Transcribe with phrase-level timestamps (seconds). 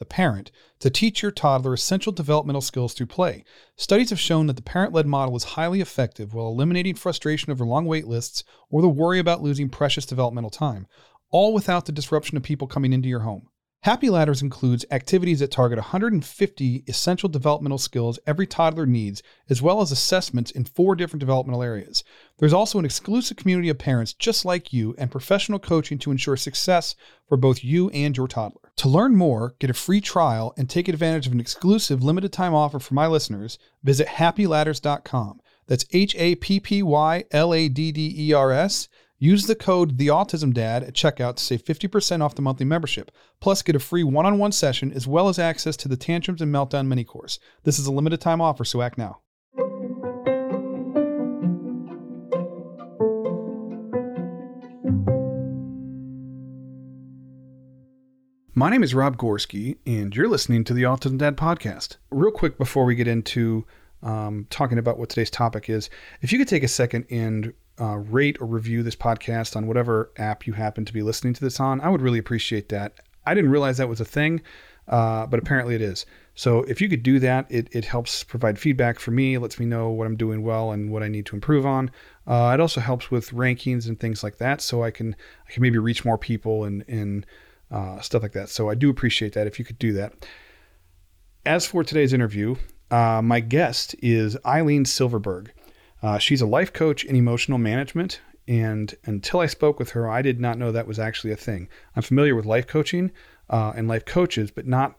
[0.00, 3.44] the parent, to teach your toddler essential developmental skills through play.
[3.76, 7.64] Studies have shown that the parent led model is highly effective while eliminating frustration over
[7.64, 10.88] long wait lists or the worry about losing precious developmental time,
[11.30, 13.46] all without the disruption of people coming into your home.
[13.84, 19.80] Happy Ladders includes activities that target 150 essential developmental skills every toddler needs, as well
[19.80, 22.04] as assessments in four different developmental areas.
[22.38, 26.36] There's also an exclusive community of parents just like you and professional coaching to ensure
[26.36, 26.94] success
[27.26, 28.69] for both you and your toddler.
[28.80, 32.54] To learn more, get a free trial, and take advantage of an exclusive limited time
[32.54, 35.42] offer for my listeners, visit happyladders.com.
[35.66, 38.88] That's H A P P Y L A D D E R S.
[39.18, 43.10] Use the code TheAutismDad at checkout to save 50% off the monthly membership.
[43.38, 46.40] Plus, get a free one on one session as well as access to the Tantrums
[46.40, 47.38] and Meltdown mini course.
[47.64, 49.20] This is a limited time offer, so act now.
[58.60, 61.96] My name is Rob Gorski, and you're listening to the Autism Dad podcast.
[62.10, 63.64] Real quick before we get into
[64.02, 65.88] um, talking about what today's topic is,
[66.20, 70.12] if you could take a second and uh, rate or review this podcast on whatever
[70.18, 73.00] app you happen to be listening to this on, I would really appreciate that.
[73.24, 74.42] I didn't realize that was a thing,
[74.88, 76.04] uh, but apparently it is.
[76.34, 79.64] So if you could do that, it, it helps provide feedback for me, lets me
[79.64, 81.90] know what I'm doing well and what I need to improve on.
[82.26, 85.16] Uh, it also helps with rankings and things like that, so I can
[85.48, 87.24] I can maybe reach more people and and
[87.70, 88.48] uh, stuff like that.
[88.48, 90.26] So I do appreciate that if you could do that.
[91.46, 92.56] As for today's interview,
[92.90, 95.52] uh, my guest is Eileen Silverberg.
[96.02, 98.20] Uh, she's a life coach in emotional management.
[98.48, 101.68] And until I spoke with her, I did not know that was actually a thing.
[101.94, 103.12] I'm familiar with life coaching
[103.48, 104.96] uh, and life coaches, but not.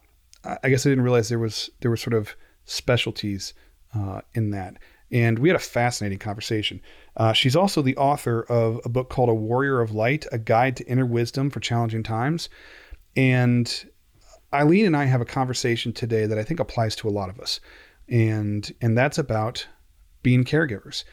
[0.63, 3.53] I guess I didn't realize there was there were sort of specialties
[3.93, 4.77] uh, in that.
[5.11, 6.81] And we had a fascinating conversation.
[7.17, 10.77] Uh, she's also the author of a book called A Warrior of Light: A Guide
[10.77, 12.49] to Inner Wisdom for Challenging Times.
[13.15, 13.85] And
[14.53, 17.39] Eileen and I have a conversation today that I think applies to a lot of
[17.39, 17.59] us,
[18.09, 19.67] and and that's about
[20.23, 21.03] being caregivers.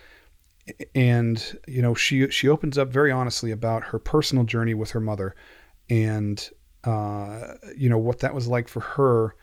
[0.94, 5.00] And you know, she she opens up very honestly about her personal journey with her
[5.00, 5.34] mother,
[5.88, 6.48] and
[6.84, 9.34] uh, you know what that was like for her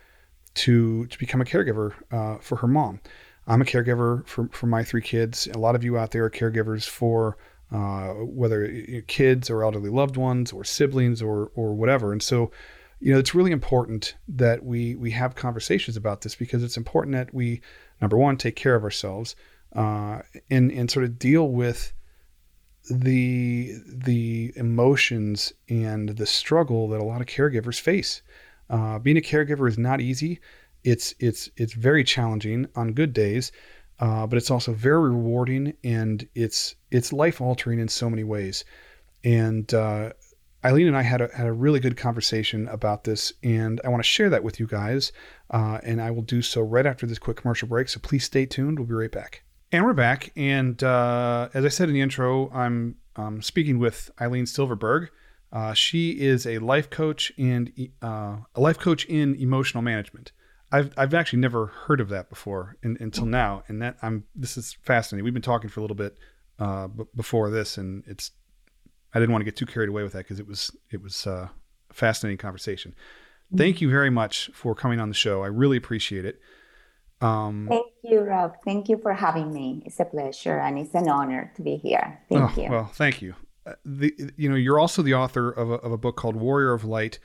[0.56, 3.00] to to become a caregiver uh, for her mom.
[3.48, 5.48] I'm a caregiver for for my three kids.
[5.54, 7.38] A lot of you out there are caregivers for
[7.72, 12.12] uh, whether kids or elderly loved ones or siblings or or whatever.
[12.12, 12.52] And so,
[13.00, 17.16] you know, it's really important that we we have conversations about this because it's important
[17.16, 17.62] that we
[18.02, 19.36] number one take care of ourselves
[19.76, 20.20] uh,
[20.50, 21.94] and and sort of deal with
[22.90, 28.22] the the emotions and the struggle that a lot of caregivers face.
[28.70, 30.40] Uh, being a caregiver is not easy.
[30.86, 33.52] It's it's it's very challenging on good days,
[34.00, 38.64] uh, but it's also very rewarding and it's it's life altering in so many ways.
[39.24, 40.12] And uh,
[40.64, 44.04] Eileen and I had a, had a really good conversation about this, and I want
[44.04, 45.12] to share that with you guys.
[45.50, 47.90] Uh, and I will do so right after this quick commercial break.
[47.90, 48.80] So please stay tuned.
[48.80, 49.44] We'll be right back.
[49.72, 50.32] And we're back.
[50.36, 55.10] And uh, as I said in the intro, I'm um, speaking with Eileen Silverberg.
[55.52, 57.72] Uh, she is a life coach and
[58.02, 60.32] uh, a life coach in emotional management.
[60.76, 64.58] I've, I've actually never heard of that before in, until now, and that I'm this
[64.58, 65.24] is fascinating.
[65.24, 66.18] We've been talking for a little bit
[66.60, 68.32] uh, b- before this, and it's
[69.14, 71.26] I didn't want to get too carried away with that because it was it was
[71.26, 71.48] uh,
[71.90, 72.94] a fascinating conversation.
[73.56, 75.44] Thank you very much for coming on the show.
[75.44, 76.42] I really appreciate it.
[77.22, 78.56] Um, Thank you, Rob.
[78.66, 79.82] Thank you for having me.
[79.86, 82.20] It's a pleasure and it's an honor to be here.
[82.28, 82.70] Thank oh, you.
[82.70, 83.36] Well, thank you.
[83.66, 86.74] Uh, the, you know, you're also the author of a, of a book called Warrior
[86.74, 87.20] of Light,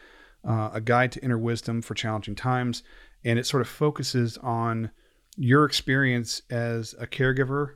[0.46, 2.82] uh, a guide to inner wisdom for challenging times,
[3.24, 4.90] and it sort of focuses on
[5.36, 7.74] your experience as a caregiver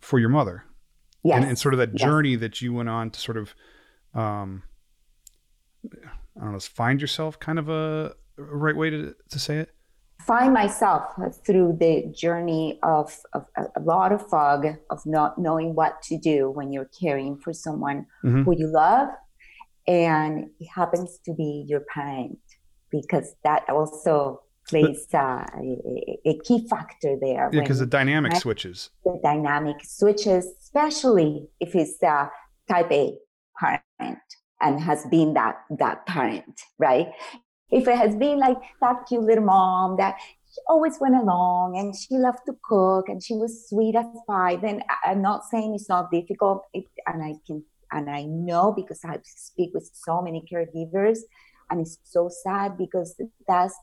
[0.00, 0.64] for your mother.
[1.24, 1.36] Yes.
[1.36, 2.02] And, and sort of that Yes.
[2.02, 3.54] journey that you went on to sort of,
[4.14, 4.62] um,
[5.84, 9.70] I don't know, find yourself kind of a, right way to, to say it?
[10.26, 11.02] find myself
[11.44, 16.48] through the journey of, of a, lot of fog of not knowing what to do
[16.48, 18.44] when you're caring for someone Mhm.
[18.44, 19.08] who you love
[19.88, 22.38] and it happens to be your parent
[22.92, 28.38] because that also plays uh, a, a key factor there Yeah, because the dynamic I-
[28.38, 28.90] switches.
[29.04, 32.26] the dynamic switches especially if it's uh,
[32.70, 33.16] type a
[33.58, 34.18] parent
[34.60, 37.08] and has been that that parent right
[37.70, 40.16] if it has been like that cute little mom that
[40.52, 44.56] she always went along and she loved to cook and she was sweet as pie,
[44.56, 46.64] then I'm not saying it's not difficult.
[46.74, 51.20] It, and I can, and I know because I speak with so many caregivers
[51.72, 53.74] and it's so sad because that's,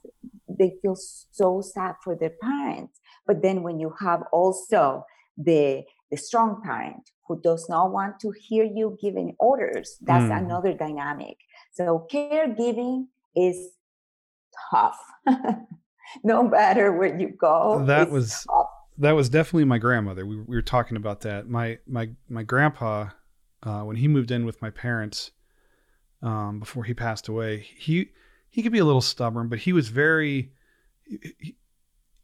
[0.47, 3.00] they feel so sad for their parents.
[3.25, 5.03] But then when you have also
[5.38, 10.38] the, the strong parent who does not want to hear you giving orders, that's Mhm.
[10.45, 11.38] another dynamic.
[11.71, 13.57] So caregiving is
[14.71, 15.00] tough.
[16.24, 17.83] no matter where you go.
[17.88, 18.68] that was tough.
[18.97, 20.25] that was definitely my grandmother.
[20.25, 21.47] We, we were talking about that.
[21.50, 23.09] My my my grandpa,
[23.63, 25.31] uh, when he moved in with my parents,
[26.21, 28.10] um, before he passed away, he
[28.50, 30.51] he could be a little stubborn, but he was very,
[31.06, 31.56] he-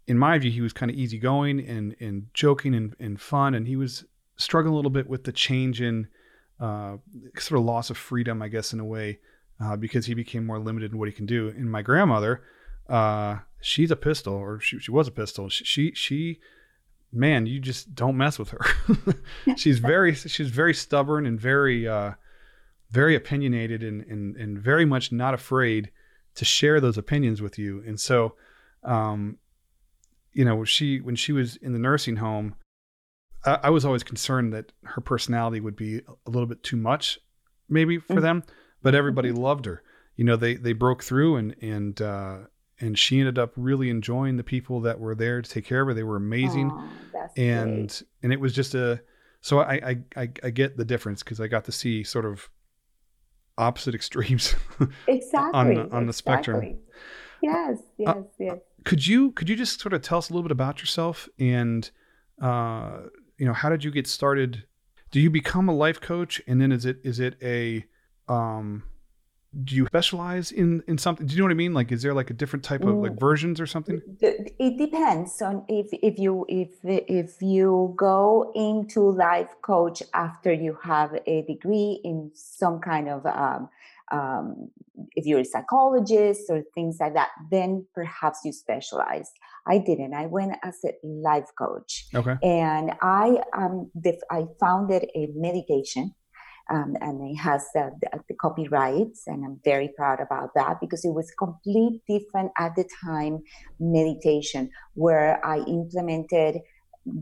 [0.07, 3.67] in my view, he was kind of easygoing and and joking and, and fun, and
[3.67, 4.05] he was
[4.37, 6.07] struggling a little bit with the change in
[6.59, 6.97] uh,
[7.37, 9.19] sort of loss of freedom, I guess, in a way,
[9.61, 11.49] uh, because he became more limited in what he can do.
[11.49, 12.43] And my grandmother,
[12.89, 15.49] uh, she's a pistol, or she, she was a pistol.
[15.49, 16.39] She, she, she,
[17.11, 18.61] man, you just don't mess with her.
[19.57, 22.11] she's very, she's very stubborn and very, uh,
[22.95, 25.91] very opinionated and, and, and very much not afraid
[26.35, 27.83] to share those opinions with you.
[27.87, 28.35] And so,
[28.83, 29.37] um,
[30.33, 32.55] you know, she, when she was in the nursing home,
[33.45, 37.19] I, I was always concerned that her personality would be a little bit too much,
[37.69, 38.21] maybe for Mhm.
[38.21, 38.43] them.
[38.81, 39.81] But everybody loved her.
[40.15, 42.37] You know, they they broke through and and uh,
[42.79, 45.87] and she ended up really enjoying the people that were there to take care of
[45.87, 45.93] her.
[45.93, 46.77] They were amazing, Aw,
[47.13, 48.03] that's and great.
[48.23, 49.01] and it was just a.
[49.41, 49.93] So I I
[50.23, 52.47] I, I get the difference because I got to see sort of
[53.57, 54.55] opposite extremes.
[55.07, 56.57] exactly on the spectrum.
[56.57, 56.79] exactly.
[57.41, 58.57] Yes, yes, yes.
[58.85, 61.91] could you could you just sort of tell us a little bit about yourself and
[62.41, 63.01] uh
[63.37, 64.63] you know how did you get started
[65.11, 67.85] do you become a life coach and then is it is it a
[68.27, 68.83] um
[69.63, 72.13] do you specialize in in something do you know what i mean like is there
[72.13, 73.19] like a different type of like Mm.
[73.19, 79.51] versions or something It depends on if if you if if you go into life
[79.61, 83.69] coach after you have a degree in some kind of um,
[84.11, 84.69] um,
[85.15, 89.31] if you're a psychologist or things like that, then perhaps you specialize.
[89.67, 90.13] I didn't.
[90.13, 93.25] I went as a life coach, okay and I
[93.57, 96.13] um def- I founded a meditation.
[96.69, 97.91] Um, and it has the,
[98.27, 102.89] the, copyrights, and I'm very proud about that because it was complete different at the
[103.03, 103.43] time
[103.79, 106.61] meditation where I implemented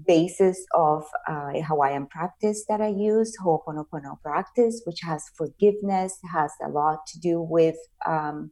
[0.08, 6.70] basis of uh, Hawaiian practice that I use, Ho'oponopono practice, which has forgiveness, has a
[6.70, 7.76] lot to do with
[8.06, 8.52] um,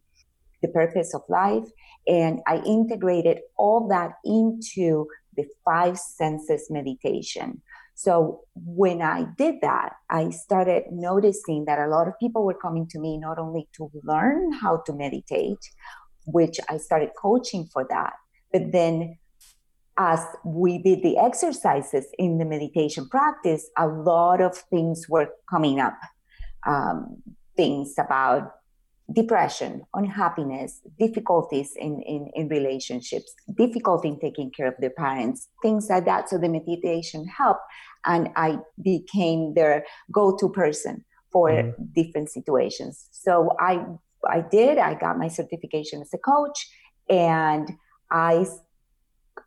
[0.62, 1.68] the purpose of life.
[2.08, 7.62] And I integrated all that into the five senses meditation.
[8.04, 12.88] So when I did that, I started noticing that a lot of people were coming
[12.88, 15.64] to me not only to learn how to meditate,
[16.26, 18.14] which I started coaching for that,
[18.52, 19.20] but then
[20.00, 25.80] as we did the exercises in the meditation practice, a lot of things were coming
[25.80, 26.00] up.
[26.66, 27.22] Um,
[27.56, 28.52] things about
[29.14, 35.88] depression, unhappiness, difficulties in, in, in relationships, difficulty in taking care of their parents, things
[35.90, 36.30] like that.
[36.30, 37.62] So the meditation helped,
[38.06, 41.94] and I became their go-to person for Mhm.
[41.94, 43.08] different situations.
[43.12, 43.86] So I
[44.30, 44.78] I did.
[44.78, 46.70] I got my certification as a coach,
[47.10, 47.72] and
[48.12, 48.46] I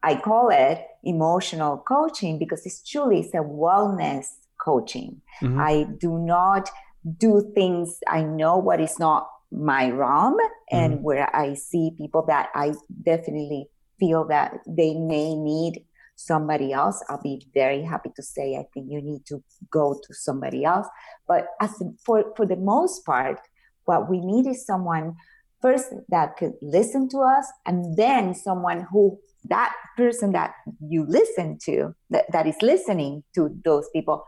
[0.03, 4.27] I call it emotional coaching because it's truly it's a wellness
[4.65, 5.21] coaching.
[5.43, 5.61] Mhm.
[5.61, 6.71] I do not
[7.19, 10.37] do things I know what is not my realm
[10.71, 11.03] and mm-hmm.
[11.03, 13.69] where I see people that I definitely
[13.99, 15.85] feel that they may need
[16.17, 17.03] somebody else.
[17.09, 20.87] I'll be very happy to say I think you need to go to somebody else.
[21.27, 23.41] But as for for the most part,
[23.85, 25.15] what we need is someone
[25.61, 31.59] first that could listen to us and then someone who that person that you listen
[31.65, 34.25] to that, that is listening to those people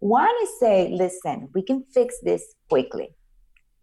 [0.00, 3.10] one is say listen we can fix this quickly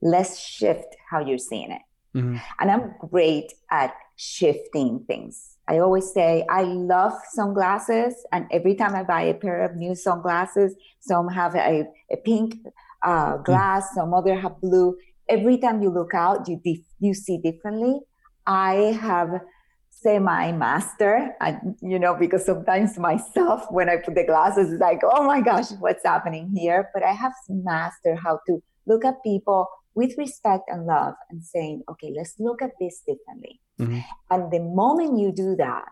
[0.02, 1.82] let's shift how you're seeing it
[2.16, 2.42] Mhm.
[2.60, 8.96] and i'm great at shifting things I always say I love sunglasses, and every time
[8.96, 12.56] I buy a pair of new sunglasses, some have a, a pink
[13.04, 13.44] uh, hmm.
[13.44, 13.96] glass, mm.
[13.96, 14.96] some other have blue.
[15.28, 18.00] Every time you look out, you dif- you see differently.
[18.46, 19.42] I have
[19.90, 25.02] semi master, and you know, because sometimes myself, when I put the glasses, it's like,
[25.04, 26.90] oh my gosh, what's happening here?
[26.94, 31.82] But I have mastered how to look at people with respect and love and saying,
[31.90, 33.60] okay, let's look at this differently.
[33.80, 34.00] Mm-hmm.
[34.30, 35.86] And the moment you do that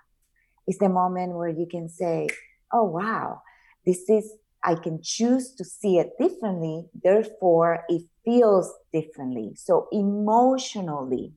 [0.67, 2.27] is the moment where you can say,
[2.71, 3.41] oh, wow,
[3.83, 4.31] this is,
[4.63, 6.85] I can choose to see it differently.
[7.03, 9.53] Therefore, it feels differently.
[9.55, 11.33] So emotionally,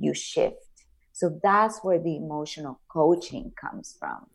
[0.00, 0.56] you shift.
[1.12, 4.26] So that's where the emotional coaching comes from.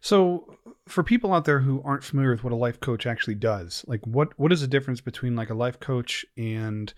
[0.00, 0.56] So,
[0.86, 4.04] for people out there who aren't familiar with what a life coach actually does, like
[4.04, 6.92] what what is the difference between like a life coach and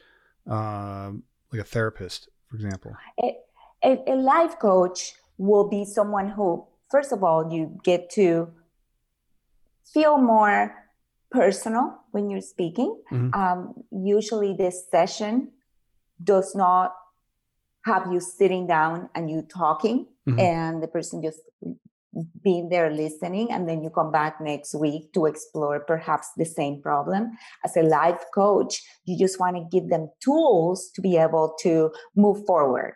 [0.48, 1.10] uh,
[1.52, 2.96] like a therapist, for example?
[3.22, 3.36] A,
[3.84, 8.50] a, a life coach will be someone who, first of all, you get to
[9.92, 10.74] feel more
[11.30, 13.00] personal when you're speaking.
[13.12, 13.34] Mm-hmm.
[13.40, 15.52] Um, usually, this session
[16.22, 16.94] does not
[17.84, 20.38] have you sitting down and you talking, mm-hmm.
[20.38, 21.40] and the person just
[22.42, 26.80] being there listening and then you come back next week to explore perhaps the same
[26.82, 27.30] problem.
[27.64, 31.90] As a life coach you just want to give them tools to be able to
[32.16, 32.94] move forward.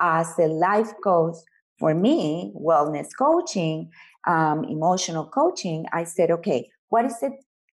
[0.00, 1.36] As a life coach
[1.78, 3.90] for me wellness coaching
[4.28, 7.32] um, emotional coaching i said okay what is it?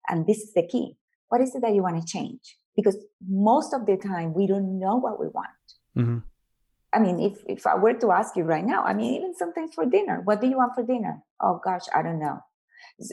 [0.08, 0.96] And this is the key.
[1.28, 2.56] What is it that you want to change?
[2.76, 2.96] Because
[3.28, 5.64] most of the time we don't know what we want.
[5.96, 6.18] Mm-hmm.
[6.94, 9.74] I mean, if, if I were to ask you right now, I mean, even sometimes
[9.74, 11.22] for dinner, what do you want for dinner?
[11.42, 12.38] Oh gosh, I don't know.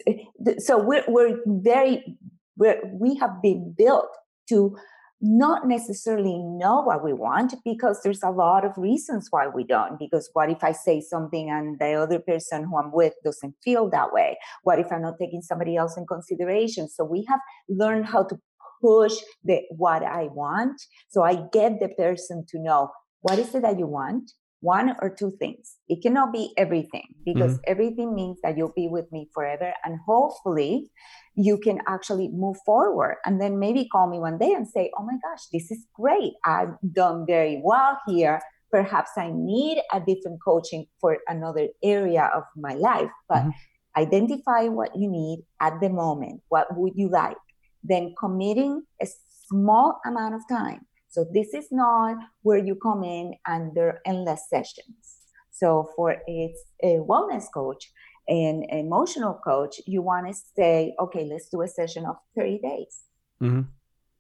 [0.08, 2.18] Eh, so we're, we're very,
[2.56, 4.08] we're, we have been built
[4.50, 4.76] to
[5.22, 9.98] not necessarily know what we want because there's a lot of reasons why we don't.
[9.98, 13.90] Because what if I say something and the other person who I'm with doesn't feel
[13.90, 14.38] that way?
[14.64, 16.90] What if I'm not taking somebody else in consideration?
[16.90, 17.40] So we have
[17.70, 18.38] learned how to
[18.82, 19.14] push
[19.44, 20.80] the what I want.
[21.10, 22.92] So I get the person to know
[23.26, 24.34] what is it that you want?
[24.60, 25.78] One or two things.
[25.90, 27.72] It cannot be everything because mm-hmm.
[27.72, 29.74] everything means that you'll be with me forever.
[29.84, 30.92] And hopefully,
[31.34, 35.04] you can actually move forward and then maybe call me one day and say, Oh
[35.04, 36.34] my gosh, this is great.
[36.46, 38.40] I've done very well here.
[38.70, 43.10] Perhaps I need a different coaching for another area of my life.
[43.28, 44.02] But mm-hmm.
[44.02, 46.42] identify what you need at the moment.
[46.50, 47.38] What would you like?
[47.84, 49.08] Then committing a
[49.50, 54.02] small amount of time so this is not where you come in and there are
[54.06, 55.16] endless sessions.
[55.50, 56.54] So for a,
[56.84, 57.90] a wellness coach
[58.28, 63.00] and emotional coach, you want to say, okay, let's do a session of 30 days.
[63.42, 63.62] Mm-hmm.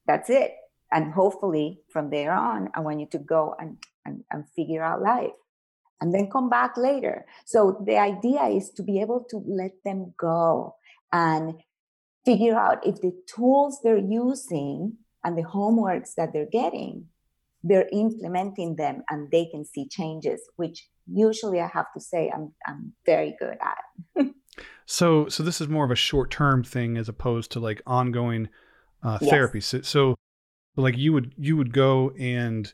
[0.07, 0.53] That's it.
[0.89, 3.75] And hopefully from there on, I want you to go and,
[4.05, 5.35] and, and figure out life
[5.99, 7.25] and then come back later.
[7.43, 10.77] So the idea is to be able to let them go
[11.11, 11.55] and
[12.23, 14.93] figure out if the tools they're using
[15.25, 17.07] and the homeworks that they're getting,
[17.63, 22.53] they're implementing them and they can see changes, which usually I have to say I'm
[22.65, 24.27] I'm very good at.
[24.85, 28.49] so so this is more of a short term thing as opposed to like ongoing
[29.03, 29.29] uh, yes.
[29.29, 29.61] therapy.
[29.61, 30.15] So, so
[30.77, 32.71] like you would you would go and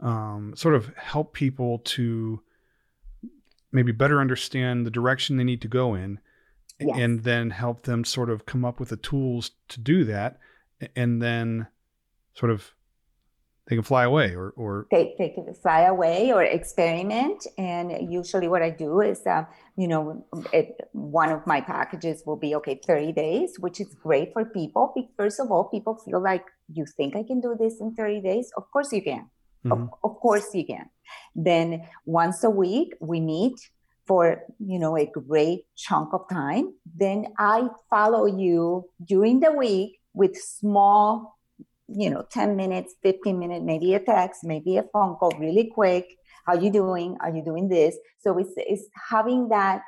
[0.00, 2.42] um, sort of help people to
[3.72, 6.20] maybe better understand the direction they need to go in
[6.78, 6.96] yes.
[6.98, 10.38] and then help them sort of come up with the tools to do that
[10.94, 11.66] and then
[12.34, 12.74] sort of
[13.66, 17.46] they can fly away or or they, they can fly away or experiment.
[17.56, 19.44] And usually what i do is uh,
[19.76, 24.32] you know it, one of my packages will be okay 30 days which is great
[24.32, 24.92] for people.
[25.16, 28.50] First of all people feel like you think i can do this in 30 days?
[28.56, 29.30] Of course you can.
[29.64, 29.72] Mm-hmm.
[29.72, 30.90] of, of course you can.
[31.34, 33.58] Then once a week we meet
[34.06, 36.74] for you know a great chunk of time.
[36.94, 41.34] Then i follow you during the week with small
[41.88, 46.06] you know 10 minutes 15 minutes maybe a text maybe a phone call really quick.
[46.46, 47.16] How you doing?
[47.20, 47.96] Are you doing this?
[48.20, 49.82] So it's it's having that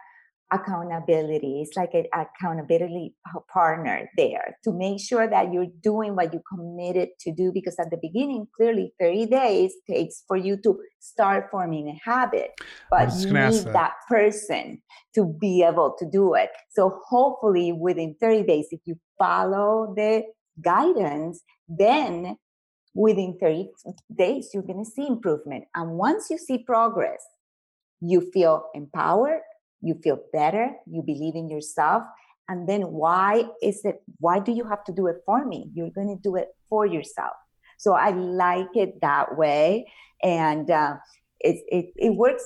[0.53, 1.61] accountability.
[1.61, 3.15] It's like an accountability
[3.53, 7.91] partner there to make sure that you're doing what you committed to do because at
[7.91, 12.53] the beginning clearly 30 days takes for you to start forming a habit.
[12.91, 13.73] But you need that.
[13.73, 14.83] that person
[15.15, 16.51] to be able to do it.
[16.71, 20.23] So hopefully within 30 days if you follow the
[20.63, 22.37] guidance, then
[22.95, 23.69] within 30
[24.17, 25.65] days, you're going to see improvement.
[25.75, 27.25] And once you see progress,
[28.01, 29.41] you feel empowered,
[29.81, 32.03] you feel better, you believe in yourself.
[32.49, 35.71] And then why is it, why do you have to do it for me?
[35.75, 37.33] You're going to do it for yourself.
[37.79, 39.91] So I like it that way.
[40.23, 40.97] And uh,
[41.41, 42.45] it, it, it works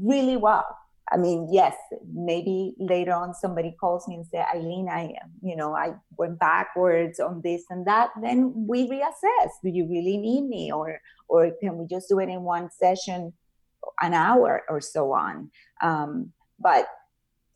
[0.00, 0.66] really well.
[1.12, 1.74] I mean, yes,
[2.14, 7.18] maybe later on somebody calls me and say, Eileen, I, you know, I went backwards
[7.18, 8.10] on this and that.
[8.22, 9.50] Then we reassess.
[9.62, 13.32] Do you really need me, or or can we just do it in one session,
[14.00, 15.50] an hour or so on?
[15.82, 16.86] Um, but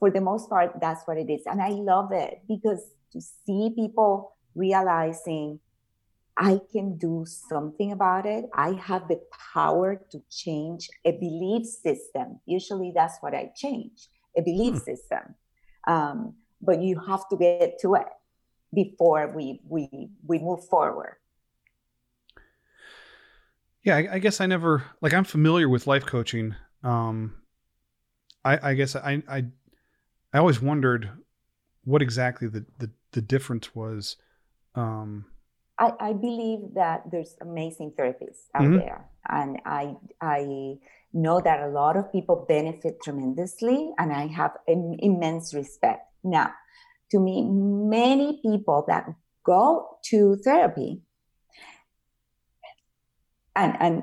[0.01, 2.83] for the most part, that's what it is, and I love it because
[3.13, 5.61] to see people realizing
[6.37, 8.47] I can do something about it.
[8.55, 9.21] I have the
[9.53, 12.41] power to change a belief system.
[12.45, 14.79] Usually that's what I change a belief hmm.
[14.79, 15.35] system.
[15.87, 18.07] Um, but you have to get to it
[18.73, 21.17] before we, we, we move forward.
[23.83, 26.55] Yeah, I, I guess I never, like, I'm familiar with life coaching.
[26.83, 27.35] Um,
[28.45, 29.45] I, I guess I, I,
[30.33, 31.11] I always wondered
[31.85, 34.17] what exactly the, the, the difference was.
[34.75, 35.27] Um,
[35.79, 38.79] I, I believe that there's amazing therapists out mm-hmm.
[38.79, 40.79] there, and I I
[41.13, 46.07] know that a lot of people benefit tremendously, and I have Im- immense respect.
[46.23, 46.53] Now,
[47.11, 49.07] to me, many people that
[49.45, 51.03] go to therapy,
[53.57, 54.03] and and.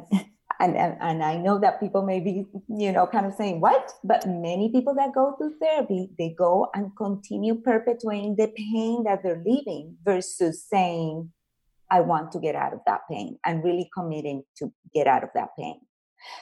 [0.60, 3.94] And, and, and I know that people may be, you know, kind of saying, what?
[4.04, 9.24] But many people that go to therapy, they go and continue perpetuating the pain that
[9.24, 11.32] they're living versus saying,
[11.92, 15.30] I want to get out of that pain and really committing to get out of
[15.36, 15.80] that pain.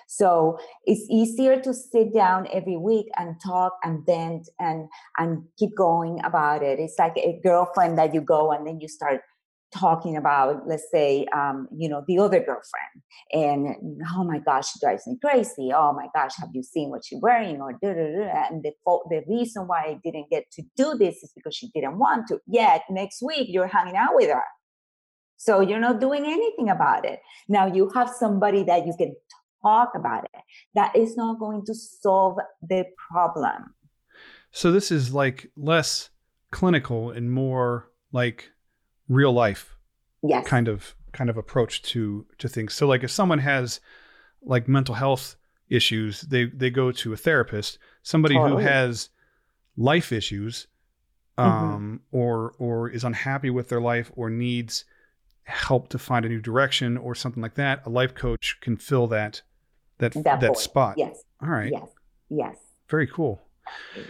[0.08, 4.88] So it's easier to sit down every week and talk and vent and
[5.18, 6.80] and keep going about it.
[6.80, 9.22] It's like a girlfriend that you go and then you start
[9.72, 12.96] talking about, let's say, um, you know, the other girlfriend,
[13.32, 15.72] and oh my gosh, she drives me crazy.
[15.74, 17.62] Oh my gosh, have you seen what she's wearing?
[17.62, 18.48] Or da, da, da.
[18.50, 18.74] and the
[19.10, 22.40] the reason why I didn't get to do this is because she didn't want to.
[22.48, 24.44] Yet next week you're hanging out with her
[25.40, 27.22] so you're not doing anything about it.
[27.48, 29.16] Now you have somebody that you can
[29.64, 30.42] talk about it.
[30.76, 33.74] That is not going to solve the problem.
[34.52, 36.10] So this is like less
[36.52, 38.52] clinical and more like
[39.08, 39.78] real life
[40.22, 40.46] yes.
[40.46, 42.74] kind of kind of approach to to things.
[42.74, 43.80] So like if someone has
[44.42, 45.38] like mental health
[45.70, 47.80] issues, they they go to a therapist.
[48.04, 48.62] Somebody totally.
[48.62, 49.10] who has
[49.78, 50.68] life issues
[51.38, 51.50] mm-hmm.
[51.50, 52.18] um mm-hmm.
[52.18, 54.84] or or is unhappy with their life or needs
[55.50, 59.08] help to find a new direction or something like that, a life coach can fill
[59.08, 59.42] that
[59.98, 60.96] that that, that spot.
[60.98, 61.24] Yes.
[61.42, 61.72] All right.
[61.72, 61.90] Yes.
[62.30, 62.56] Yes.
[62.90, 63.42] Very cool.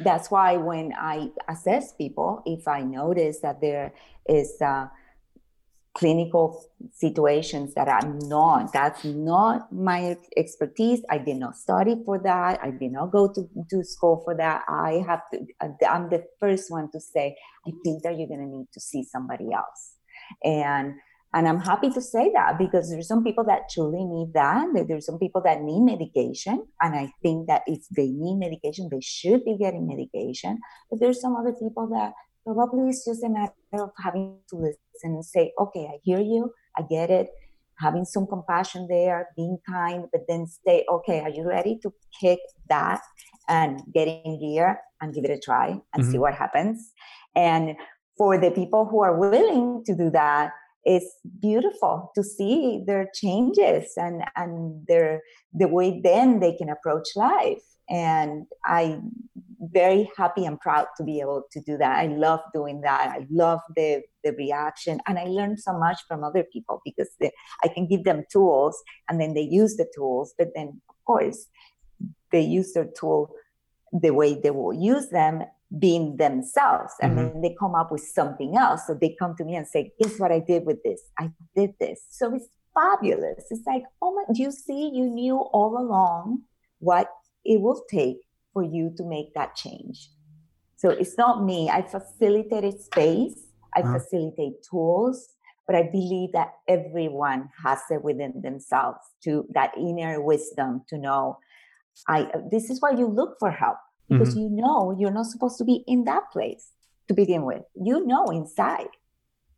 [0.01, 3.91] That's why when I assess people, if I notice that there
[4.27, 4.87] is uh,
[5.93, 11.01] clinical situations that I'm not, that's not my expertise.
[11.09, 12.59] I did not study for that.
[12.63, 14.63] I did not go to, to school for that.
[14.69, 15.45] I have to,
[15.89, 17.35] I'm the first one to say,
[17.67, 19.95] I think that you're going to need to see somebody else.
[20.43, 20.93] And
[21.33, 24.65] and I'm happy to say that because there's some people that truly need that.
[24.87, 26.65] There's some people that need medication.
[26.81, 30.59] And I think that if they need medication, they should be getting medication.
[30.89, 32.13] But there's some other people that
[32.43, 36.51] probably it's just a matter of having to listen and say, okay, I hear you.
[36.75, 37.27] I get it.
[37.77, 42.39] Having some compassion there, being kind, but then say, okay, are you ready to kick
[42.69, 43.01] that
[43.47, 46.11] and get in gear and give it a try and mm-hmm.
[46.11, 46.91] see what happens?
[47.35, 47.75] And
[48.17, 50.51] for the people who are willing to do that,
[50.85, 55.21] it's beautiful to see their changes and and their
[55.53, 57.63] the way then they can approach life.
[57.89, 58.99] And i
[59.61, 61.99] very happy and proud to be able to do that.
[61.99, 63.09] I love doing that.
[63.09, 64.99] I love the the reaction.
[65.07, 67.09] And i learn so much from other people because
[67.63, 71.47] i can give them tools and then they use the tools but then of course
[72.31, 73.33] they use their tool
[73.91, 75.43] the way they will use them
[75.77, 77.33] being themselves and mm-hmm.
[77.33, 78.87] then they come up with something else.
[78.87, 81.01] So they come to me and say guess what i did with this?
[81.17, 82.01] I did this.
[82.09, 83.45] So it's fabulous.
[83.51, 86.43] It's like oh my do you see you knew all along
[86.79, 87.09] what
[87.45, 88.17] it will take
[88.53, 90.09] for you to make that change.
[90.77, 91.69] So it's not me.
[91.69, 93.47] I facilitated space.
[93.75, 93.99] I uh-huh.
[93.99, 95.35] facilitate tools
[95.69, 101.37] but i believe that everyone has it within themselves to that inner wisdom to know
[102.07, 103.77] i this is why you look for help
[104.09, 104.55] because mm-hmm.
[104.55, 106.71] you know you're not supposed to be in that place
[107.07, 107.63] to begin with.
[107.75, 108.89] You know inside.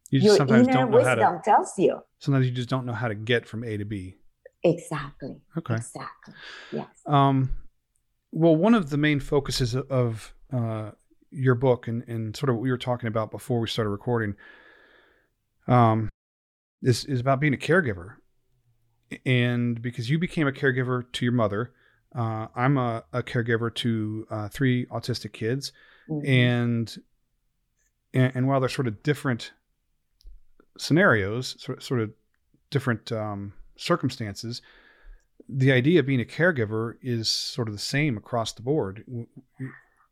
[0.09, 2.01] You just Your inner wisdom to, tells you.
[2.19, 4.17] Sometimes you just don't know how to get from A to B.
[4.63, 5.37] Exactly.
[5.57, 5.75] Okay.
[5.75, 6.33] Exactly.
[6.71, 6.87] Yes.
[7.05, 7.51] Um,
[8.31, 10.91] well, one of the main focuses of uh,
[11.31, 14.35] your book and, and sort of what we were talking about before we started recording
[15.67, 16.09] um,
[16.83, 18.15] is, is about being a caregiver.
[19.25, 21.73] And because you became a caregiver to your mother,
[22.15, 25.71] uh, I'm a, a, caregiver to uh, three autistic kids,
[26.09, 26.27] mm-hmm.
[26.27, 26.97] and,
[28.13, 29.51] and, and while they're sort of different
[30.77, 32.11] scenarios, sort sort of
[32.69, 34.61] different um, circumstances,
[35.47, 39.05] the idea of being a caregiver is sort of the same across the board.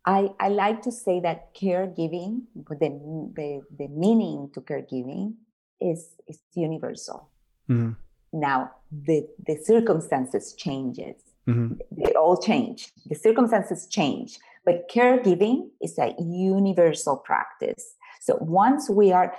[0.05, 5.35] I, I like to say that caregiving, the, the, the meaning to caregiving
[5.79, 7.29] is, is universal.
[7.69, 7.91] Mm-hmm.
[8.33, 11.15] Now, the, the circumstances changes.
[11.49, 11.73] Mm-hmm.
[11.91, 12.91] They all change.
[13.07, 14.37] The circumstances change.
[14.65, 17.95] But caregiving is a universal practice.
[18.21, 19.33] So once we are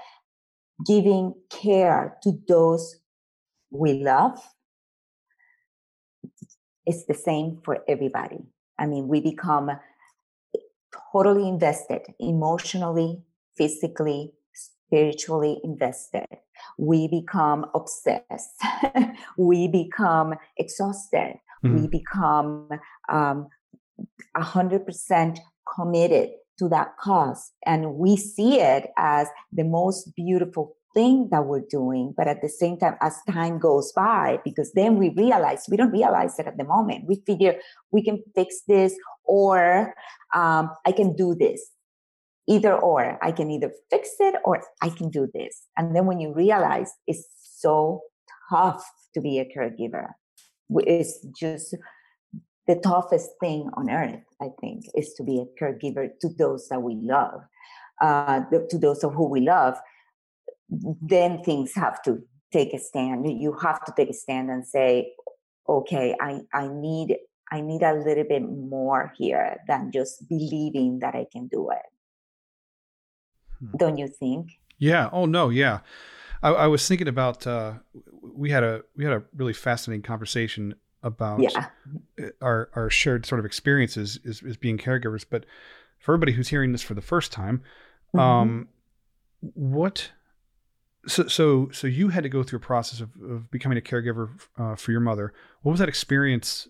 [0.87, 2.97] giving care to those
[3.71, 4.41] we love,
[6.87, 8.39] it's the same for everybody.
[8.79, 9.71] I mean, we become
[11.13, 13.23] totally invested emotionally,
[13.57, 16.27] physically, spiritually invested.
[16.79, 18.61] We become obsessed.
[19.37, 21.39] we become exhausted.
[21.65, 21.83] Mm-hmm.
[21.83, 22.69] We become
[23.09, 23.49] um,
[24.37, 25.39] 100%
[25.77, 27.53] committed to that cause.
[27.67, 32.15] And we see it as the most beautiful thing that we're doing.
[32.17, 35.93] But at the same time, as time goes by, because then we realize, we don't
[35.93, 37.07] realize it at the moment.
[37.07, 37.57] We figure
[37.91, 38.95] we can fix this
[39.25, 39.95] or
[40.35, 41.71] um, I can do this.
[42.49, 45.67] Either or, I can either fix it or I can do this.
[45.77, 48.01] And then when you realize it's so
[48.51, 50.09] tough to be a caregiver,
[50.75, 51.75] it's just
[52.67, 56.83] the toughest thing on earth, I think, is to be a caregiver to those that
[56.83, 57.43] we love,
[58.01, 59.79] uh, to those of who we love.
[60.69, 63.27] Then things have to take a stand.
[63.43, 65.13] You have to take a stand and say,
[65.69, 67.17] okay, I, I need
[67.53, 71.83] I need a little bit more here than just believing that I can do it.
[73.59, 73.77] Hmm.
[73.77, 74.53] Don't you think?
[74.79, 75.11] Yeah.
[75.13, 75.49] Oh no.
[75.49, 75.81] Yeah.
[76.43, 77.47] I, I was thinking about.
[77.47, 77.75] Uh,
[78.23, 81.69] we had a we had a really fascinating conversation about yeah.
[82.41, 85.25] Our our shared sort of experiences as, as being caregivers.
[85.29, 85.47] But
[85.99, 87.63] for everybody who's hearing this for the first time,
[88.15, 88.21] mm-hmm.
[88.21, 88.69] um,
[89.41, 90.11] what
[91.07, 94.31] so so so you had to go through a process of, of becoming a caregiver
[94.59, 95.33] uh, for your mother.
[95.63, 96.69] What was that experience?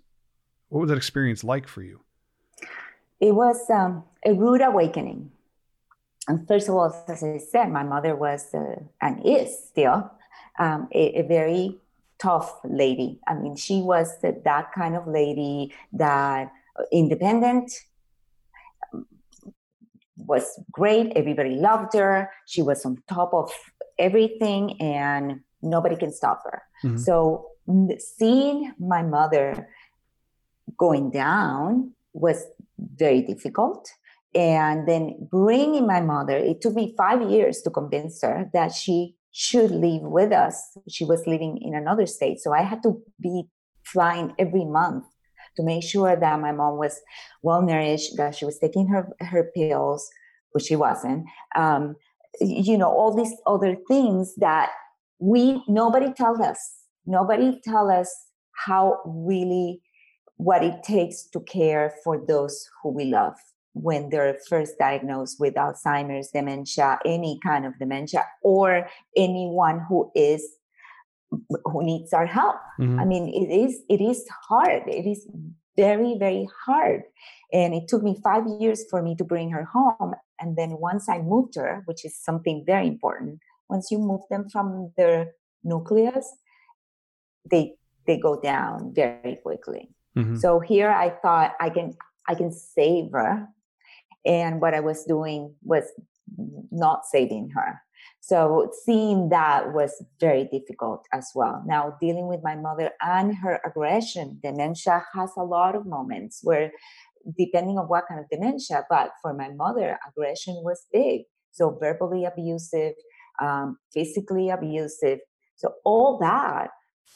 [0.69, 2.01] What was that experience like for you?
[3.19, 5.31] It was um, a rude awakening.
[6.29, 10.11] And first of all, as I said, my mother was uh, and is still
[10.59, 11.79] um, a, a, very
[12.19, 13.19] tough lady.
[13.27, 17.73] I mean, she was that kind of lady that uh, independent
[20.17, 21.13] was great.
[21.17, 22.31] Everybody loved her.
[22.47, 23.51] She was on top of
[23.99, 26.63] everything, and nobody can stop her.
[26.85, 26.99] Mm-hmm.
[26.99, 27.47] So
[27.99, 29.69] seeing my mother
[30.77, 32.45] going down was
[32.79, 33.91] very difficult.
[34.35, 39.17] And then bringing my mother, it took me five years to convince her that she
[39.33, 40.77] should live with us.
[40.89, 42.41] She was living in another state.
[42.41, 43.45] So I had to be
[43.85, 45.05] flying every month
[45.57, 47.01] to make sure that my mom was
[47.43, 50.09] well nourished, that she was taking her, her pills,
[50.53, 51.27] which she wasn't.
[51.57, 51.97] Um,
[52.41, 54.71] you know, all these other things that
[55.19, 56.59] we nobody tell us.
[57.05, 58.15] Nobody tell us
[58.53, 59.81] how really
[60.37, 63.35] what it takes to care for those who we love
[63.73, 70.57] when they're first diagnosed with Alzheimer's, dementia, any kind of dementia, or anyone who is
[71.65, 72.57] who needs our help.
[72.81, 72.99] Mm-hmm.
[72.99, 74.83] I mean, it is it is hard.
[74.87, 75.29] It is
[75.77, 77.03] very very hard,
[77.53, 80.15] and it took me five years for me to bring her home.
[80.41, 84.49] And then once I moved her, which is something very important, once you move them
[84.49, 86.27] from their nucleus,
[87.49, 87.75] they
[88.07, 89.91] they go down very quickly.
[90.19, 90.37] Mm-hmm.
[90.37, 91.95] So here I thought I can
[92.27, 93.47] I can save her
[94.25, 95.85] and what I was doing was
[96.71, 97.81] not saving her.
[98.21, 101.63] So seeing that was very difficult as well.
[101.67, 106.71] Now dealing with my mother and her aggression, dementia has a lot of moments where
[107.37, 111.23] depending on what kind of dementia, but for my mother, aggression was big.
[111.53, 112.95] So verbally abusive,
[113.41, 115.19] um, physically abusive.
[115.57, 116.69] So all that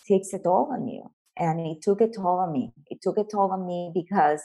[0.07, 1.11] takes a toll on you.
[1.37, 2.73] And it took a toll on me.
[2.91, 4.41] It took a toll on me because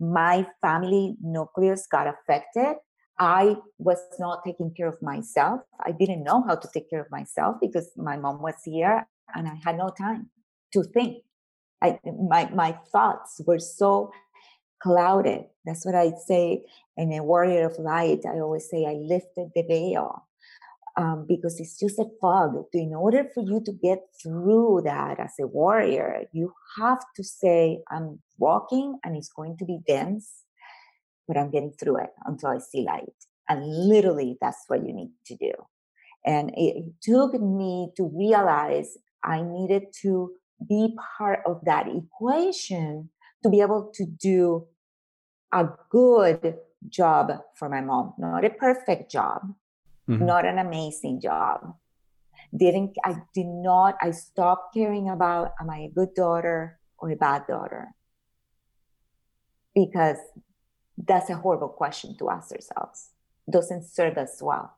[0.00, 2.76] my family nucleus got affected.
[3.18, 5.60] I was not taking care of myself.
[5.84, 9.46] I didn't know how to take care of myself because my mom was here and
[9.46, 10.30] I had no time
[10.72, 11.22] to think.
[11.82, 14.10] I, my, my thoughts were so
[14.82, 15.44] clouded.
[15.66, 16.64] That's what I say
[16.96, 18.20] in a warrior of light.
[18.26, 20.26] I always say I lifted the veil
[20.96, 22.64] um, because it's just a fog.
[22.72, 27.82] In order for you to get through that as a warrior, you have to say,
[27.90, 30.44] I'm walking and it's going to be dense,
[31.26, 33.14] but I'm getting through it until I see light.
[33.48, 35.52] And literally, that's what you need to do.
[36.24, 40.32] And it took me to realize I needed to
[40.68, 43.10] be part of that equation
[43.42, 44.66] to be able to do
[45.52, 49.54] a good job for my mom, not a perfect job,
[50.10, 50.26] mm-hmm.
[50.26, 51.74] not an amazing job.
[52.56, 57.16] Didn't I did not I stopped caring about am I a good daughter or a
[57.16, 57.88] bad daughter?
[59.74, 60.18] Because
[60.98, 63.10] that's a horrible question to ask ourselves.
[63.48, 64.76] Doesn't serve us well.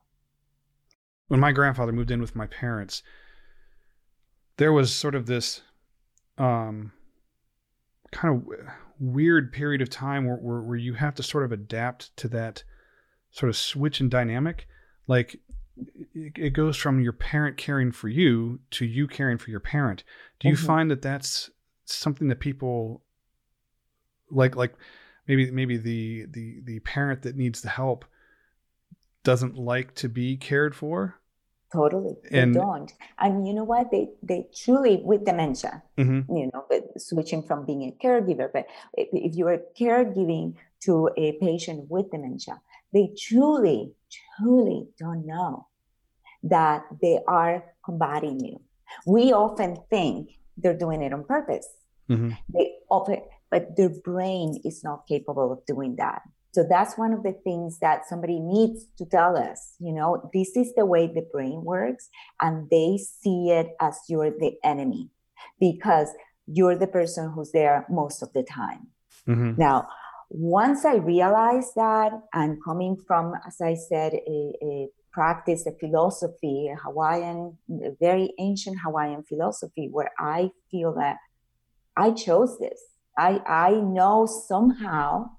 [1.27, 3.01] When my grandfather moved in with my parents,
[4.57, 5.61] there was sort of this
[6.37, 6.91] um,
[8.11, 8.55] kind of
[8.99, 12.63] weird period of time where, where, where you have to sort of adapt to that
[13.31, 14.67] sort of switch in dynamic.
[15.07, 15.39] Like
[16.13, 20.03] it, goes from your parent caring for you to you caring for your parent.
[20.39, 20.65] Do you mm-hmm.
[20.65, 21.49] find that that's
[21.85, 23.03] something that people
[24.29, 24.75] like like
[25.27, 28.05] maybe maybe the the the parent that needs the help
[29.23, 31.19] doesn't like to be cared for
[31.71, 36.35] totally and, they don't and you know what they they truly with dementia mm-hmm.
[36.35, 36.65] you know
[36.97, 42.61] switching from being a caregiver but if you are caregiving to a patient with dementia
[42.93, 43.91] they truly
[44.37, 45.67] truly don't know
[46.43, 48.59] that they are combating you
[49.05, 51.67] we often think they're doing it on purpose
[52.09, 52.31] mm-hmm.
[52.53, 56.21] they often but their brain is not capable of doing that
[56.53, 60.55] so that's one of the things that somebody needs to tell us, you know, this
[60.55, 65.09] is the way the brain works and they see it as you're the enemy
[65.59, 66.09] because
[66.45, 68.87] you're the person who's there most of the time.
[69.27, 69.53] Mm-hmm.
[69.57, 69.87] Now,
[70.33, 76.69] once I realized that and coming from, as I said, a, a practice, a philosophy,
[76.73, 81.17] a Hawaiian, a very ancient Hawaiian philosophy where I feel that
[81.95, 82.81] I chose this.
[83.17, 85.29] I, I know somehow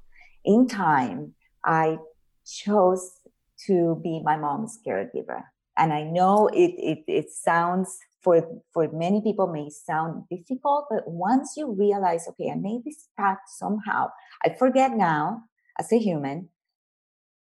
[0.44, 1.98] in time, I
[2.46, 3.18] chose
[3.66, 5.42] to be my mom's caregiver.
[5.76, 11.02] And I know it, it, it sounds for, for many people may sound difficult, but
[11.06, 14.08] once you realize, okay, I made this path somehow,
[14.44, 15.44] I forget now
[15.78, 16.48] as a human,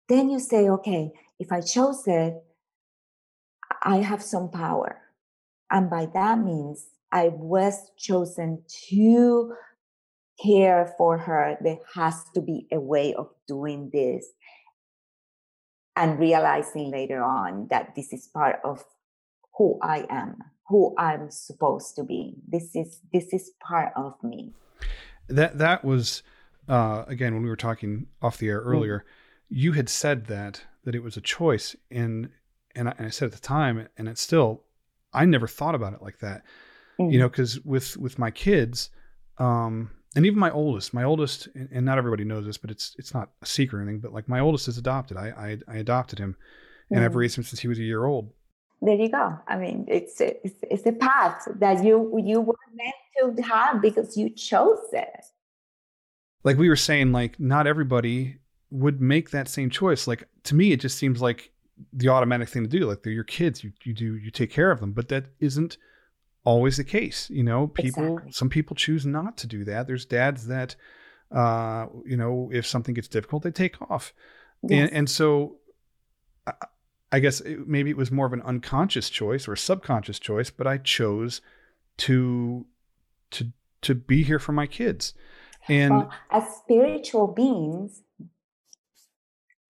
[0.09, 2.35] then you say, okay, if I chose it,
[3.83, 5.00] I have some power.
[5.70, 9.55] And by that means, I was chosen to
[10.42, 14.26] care for her, there has to be a way of doing this.
[15.96, 18.85] And realizing later on that this is part of
[19.59, 22.37] who I am, who I'm supposed to be.
[22.48, 24.55] This is this is part of me.
[25.29, 26.22] That that was
[26.70, 28.66] uh, again when we were talking off the air mm.
[28.66, 28.98] earlier.
[28.98, 29.56] Mm-hmm.
[29.56, 32.30] You had said that that it was a choice, and
[32.74, 34.62] and I, and I said at the time, and it's still,
[35.12, 36.44] I never thought about it like that.
[36.98, 37.11] Mm-hmm.
[37.11, 38.90] You know, because with with my kids,
[39.38, 43.12] um, and even my oldest, my oldest, and not everybody knows this, but it's it's
[43.12, 44.00] not a secret or anything.
[44.00, 45.16] But like my oldest is adopted.
[45.16, 46.37] I I, I adopted him,
[46.90, 47.16] and I've mm.
[47.16, 48.30] raised him since he was a year old.
[48.83, 49.38] There you go.
[49.48, 54.16] I mean, it's it's, it's a path that you you were meant to have because
[54.16, 55.26] you chose it.
[56.42, 58.37] Like we were saying, like not everybody
[58.70, 60.07] would make that same choice.
[60.07, 61.50] Like to me, it just seems like
[61.92, 62.87] the automatic thing to do.
[62.87, 65.76] Like they're your kids, you you do you take care of them, but that isn't
[66.44, 67.29] always the case.
[67.31, 68.33] You know, people, exactly.
[68.33, 69.87] some people choose not to do that.
[69.87, 70.76] There's dads that,
[71.31, 74.12] uh, you know, if something gets difficult, they take off.
[74.62, 74.88] Yes.
[74.88, 75.57] And, and so
[76.46, 76.53] I,
[77.12, 80.50] I guess it, maybe it was more of an unconscious choice or a subconscious choice,
[80.50, 81.40] but I chose
[81.98, 82.66] to,
[83.33, 85.14] to, to be here for my kids.
[85.68, 88.03] And well, as spiritual beings,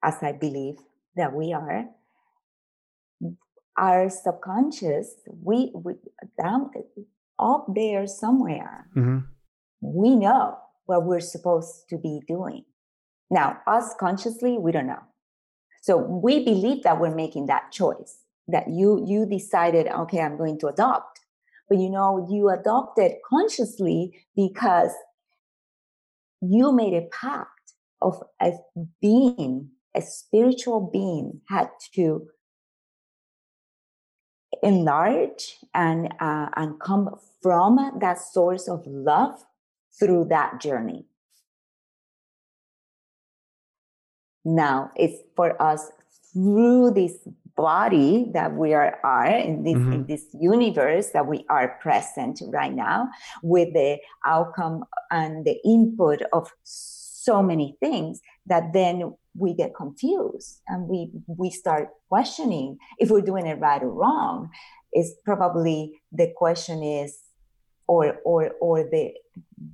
[0.03, 0.76] as I believe
[1.16, 1.87] that we are,
[3.76, 5.94] our subconscious, we, we
[6.40, 6.70] down
[7.38, 9.20] up there somewhere, mm-hmm.
[9.81, 12.64] we know what we're supposed to be doing.
[13.31, 15.03] Now, us consciously, we don't know.
[15.83, 18.18] So we believe that we're making that choice.
[18.48, 21.20] That you you decided, okay, I'm going to adopt,
[21.68, 24.90] but you know you adopted consciously because
[26.40, 28.55] you made a pact of as
[29.00, 32.26] being a spiritual being had to
[34.62, 39.42] enlarge and uh, and come from that source of love
[39.98, 41.07] through that journey.
[44.44, 45.90] Now it's for us
[46.33, 47.18] through this
[47.61, 49.92] body that we are, are in this mm-hmm.
[49.92, 53.09] in this universe that we are present right now
[53.42, 60.61] with the outcome and the input of so many things that then we get confused
[60.68, 64.51] and we we start questioning if we're doing it right or wrong
[64.92, 67.18] is probably the question is
[67.87, 69.12] or or or the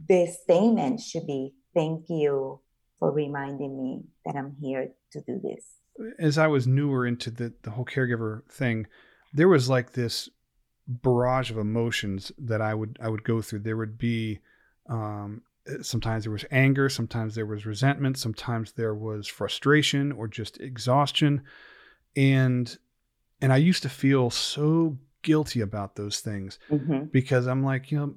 [0.09, 2.61] the statement should be thank you
[2.99, 5.64] for reminding me that i'm here to do this
[6.18, 8.87] as i was newer into the the whole caregiver thing
[9.32, 10.28] there was like this
[10.88, 14.40] barrage of emotions that i would i would go through there would be
[14.88, 15.42] um,
[15.82, 21.42] sometimes there was anger, sometimes there was resentment, sometimes there was frustration or just exhaustion.
[22.16, 22.76] And
[23.40, 27.98] and I used to feel so guilty about those things hmm because I'm like, you
[27.98, 28.14] know,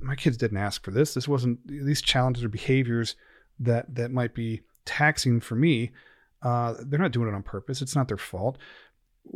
[0.00, 1.14] my kids didn't ask for this.
[1.14, 3.16] This wasn't these challenges or behaviors
[3.58, 5.92] that that might be taxing for me.
[6.42, 7.82] Uh, they're not doing it on purpose.
[7.82, 8.58] It's not their fault.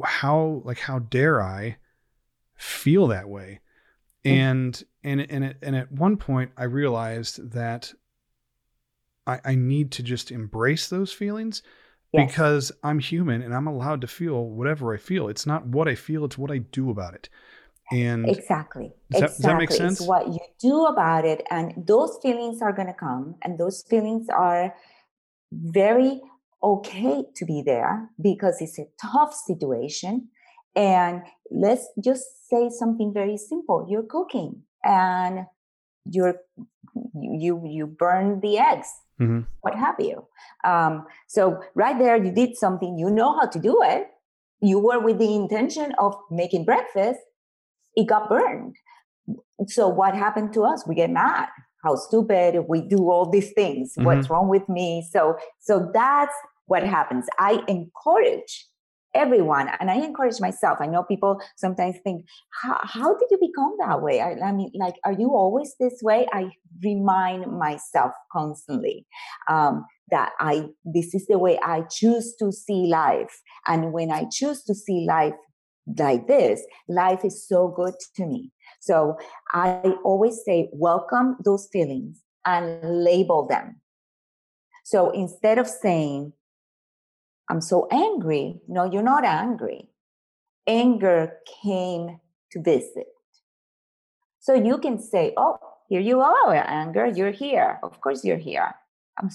[0.04, 1.76] How like how dare I
[2.56, 3.60] feel that way?
[4.24, 7.92] And and and at, and at one point I realized that
[9.26, 11.62] I, I need to just embrace those feelings
[12.12, 12.30] Yes.
[12.30, 15.28] because I'm human and I'm allowed to feel whatever I feel.
[15.28, 17.30] It's not what I feel, it's what I do about it.
[17.90, 18.92] And Exactly.
[19.10, 19.88] Does that- does that make exactly.
[19.88, 20.00] sense?
[20.00, 21.42] It's what you do about it.
[21.50, 23.36] And those feelings are going to come.
[23.42, 24.74] And those feelings are
[25.52, 26.20] very
[26.62, 30.28] okay to be there because it's a tough situation.
[30.74, 33.86] And let's just say something very simple.
[33.88, 35.46] You're cooking and
[36.10, 36.36] you're
[37.14, 38.88] you you, burn the eggs
[39.20, 39.46] Mhm.
[39.60, 40.26] what have you.
[40.64, 42.98] Um, so right there, you did something.
[42.98, 44.08] You know how to do it.
[44.60, 47.20] You were with the intention of making breakfast.
[47.94, 48.74] It got burned.
[49.68, 50.86] So what happened to us?
[50.86, 51.48] We get mad.
[51.84, 52.64] How stupid!
[52.68, 53.92] We do all these things.
[53.96, 55.06] What's wrong with me?
[55.10, 56.34] So so that's
[56.72, 57.26] what happens.
[57.38, 58.66] I encourage
[59.14, 60.78] everyone, and I encourage myself.
[60.80, 62.24] I know people sometimes think,
[62.62, 66.26] "How, did you become that way?" I, I mean, like, are you always this way?
[66.32, 66.44] I
[66.82, 69.06] remind myself constantly
[69.50, 70.54] um, that I
[70.96, 73.34] this is the way I choose to see life,
[73.66, 75.34] and when I choose to see life
[75.98, 78.50] like this, life is so good to me.
[78.80, 79.18] So
[79.52, 83.80] I always say, welcome those feelings and label them.
[84.84, 86.32] So instead of saying,
[87.48, 89.88] I'm so angry, no, you're not angry.
[90.66, 92.20] Anger came
[92.52, 93.06] to visit.
[94.40, 97.78] So you can say, oh, here you are, anger, you're here.
[97.82, 98.74] Of course, you're here.
[99.18, 99.28] I'm,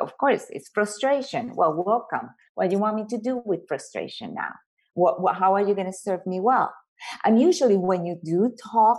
[0.00, 1.54] of course, it's frustration.
[1.54, 2.30] Well, welcome.
[2.54, 4.52] What do you want me to do with frustration now?
[4.94, 6.72] What, what, how are you going to serve me well?
[7.24, 8.98] And usually, when you do talk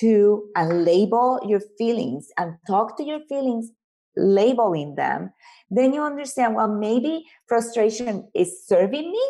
[0.00, 3.70] to and label your feelings and talk to your feelings,
[4.16, 5.32] labeling them,
[5.70, 9.22] then you understand, well, maybe frustration is serving me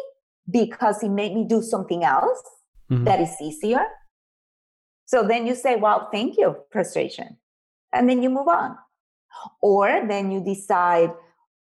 [0.51, 2.43] because it made me do something else
[2.91, 3.05] Mhm.
[3.05, 3.85] that is easier.
[5.07, 7.39] So then you say, well, thank you, frustration.
[7.93, 8.77] And then you move on.
[9.63, 11.13] Or then you decide,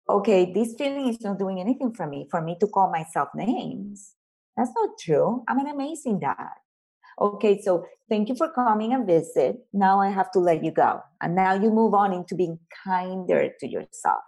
[0.09, 4.15] okay, this feeling is not doing anything for me, for me to call myself names.
[4.57, 5.45] That's not true.
[5.47, 6.55] I'm an amazing dad.
[7.21, 9.57] Okay, so thank you for coming and visit.
[9.73, 11.01] Now I have to let you go.
[11.21, 14.23] And now you move on into being kinder to yourself.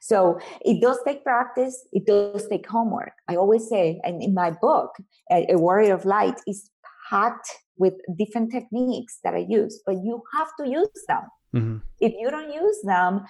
[0.00, 1.86] So it does take practice.
[1.92, 3.12] It does take homework.
[3.28, 4.90] I always say, and in my book,
[5.30, 6.70] A, Warrior of Light is
[7.08, 11.24] packed with different techniques that I use, but you have to use them.
[11.54, 11.82] Mhm.
[12.00, 13.24] If you don't use them,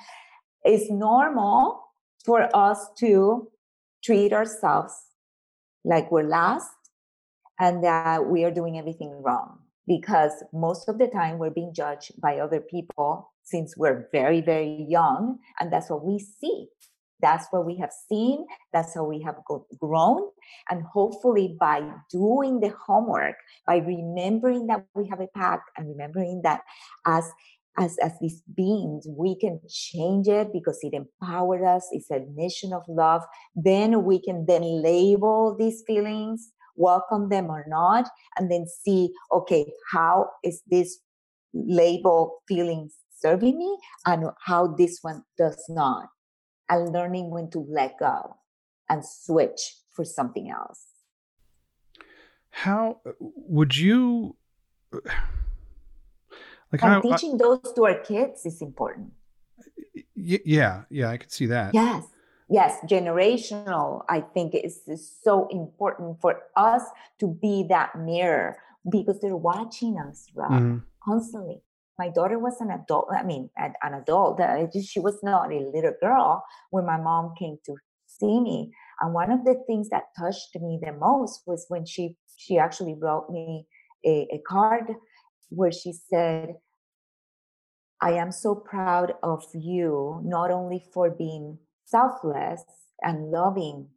[0.65, 1.83] it's normal
[2.25, 3.51] for us to
[4.03, 4.95] treat ourselves
[5.85, 6.82] like we're last
[7.62, 12.11] and that we are doing everything wrong because most of the time we're being judged
[12.20, 16.66] by other people since we're very very young and that's what we see.
[17.20, 18.46] That's what we have seen.
[18.72, 19.37] That's how we have
[19.79, 20.22] grown.
[20.68, 26.42] And hopefully by doing the homework by remembering that we have a pact and remembering
[26.42, 26.62] that
[27.07, 27.31] as
[27.79, 32.70] as as these beings we can change it because it empowered us it's a mission
[32.70, 33.22] of love
[33.57, 39.71] then we can then label these feelings welcome them or not and then see okay
[39.93, 41.01] how is this
[41.55, 42.91] label feeling
[43.23, 46.09] serving me and how this one does not.
[46.69, 48.37] And learning when to let go
[48.89, 50.87] and switch for something else.
[52.51, 54.37] How would you
[54.93, 55.05] like
[56.73, 59.13] and how I- teaching those to our kids is important.
[60.17, 61.75] Y- yeah, yeah, I could see that.
[61.75, 62.05] Yes,
[62.53, 66.83] yes, generational, I think is, is so important for us
[67.21, 68.57] to be that mirror
[68.97, 70.83] because they're watching us, Rob, Mhm.
[71.03, 71.62] constantly.
[71.99, 74.41] My daughter was an adult, I mean, an, an adult.
[74.41, 78.73] uh, She was not a little girl when my mom came to see me.
[79.01, 82.95] And one of the things that touched me the most was when she she actually
[83.03, 83.67] wrote me
[84.05, 84.87] a, a card
[85.51, 86.57] where she said,
[88.00, 91.59] I am so proud of you, not only for being
[91.93, 92.65] selfless
[93.03, 93.88] and loving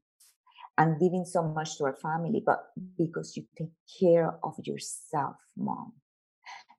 [0.77, 2.59] and giving so much to our family, but
[2.97, 5.93] because you take care of yourself, mom.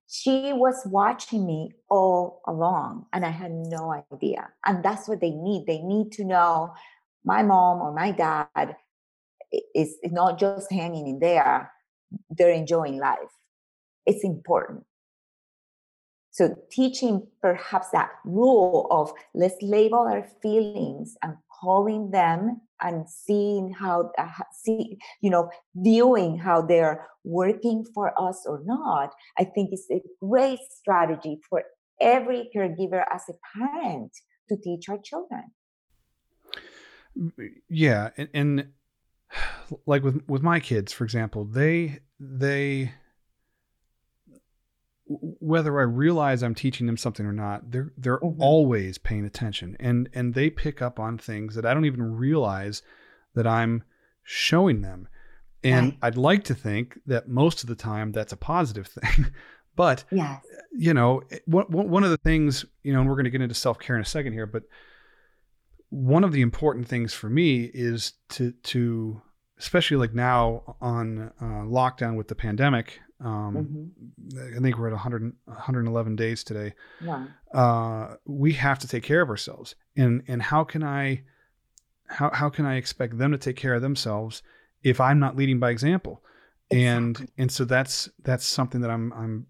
[0.09, 4.49] She was watching me all along, and I had no idea.
[4.65, 5.65] And that's what they need.
[5.67, 6.73] They need to know
[7.25, 8.77] my mom or my dad
[9.75, 11.73] is not just hanging in there,
[12.31, 13.35] they're enjoying life.
[14.05, 14.85] It's important.
[16.37, 23.73] So teaching perhaps that rule of let's label our feelings and calling them and seeing
[23.73, 29.73] how uh, see you know viewing how they're working for us or not i think
[29.73, 31.65] is a great strategy for
[32.03, 34.13] every caregiver as a parent
[34.51, 35.45] to teach our children.
[37.71, 38.69] Yeah and, and
[39.87, 42.93] like with with my kids for example they they
[45.09, 48.41] whether I realize I'm teaching them something or not, they're they're mm-hmm.
[48.43, 52.83] always paying attention and and they pick up on things that I don't even realize
[53.35, 53.85] that I'm
[54.25, 55.09] showing them.
[55.63, 55.99] And right.
[56.03, 59.27] I'd like to think that most of the time that's a positive thing.
[59.77, 60.43] but yes.
[60.73, 63.55] you know, one, one of the things, you know, and we're going to get into
[63.55, 64.65] self-care in a second here, but
[65.91, 69.23] one of the important things for me is to to
[69.59, 73.95] especially like now on uh, lockdown with the pandemic um,
[74.31, 74.57] mm-hmm.
[74.57, 76.75] I think we're at 100, 111 days today.
[77.03, 77.27] Yeah.
[77.53, 79.75] Uh, we have to take care of ourselves.
[79.97, 81.23] And, and how can I,
[82.09, 84.43] how, how can I expect them to take care of themselves
[84.83, 86.23] if I'm not leading by example?
[86.71, 86.87] Exactly.
[86.87, 89.47] And, and so that's, that's something that I'm, I'm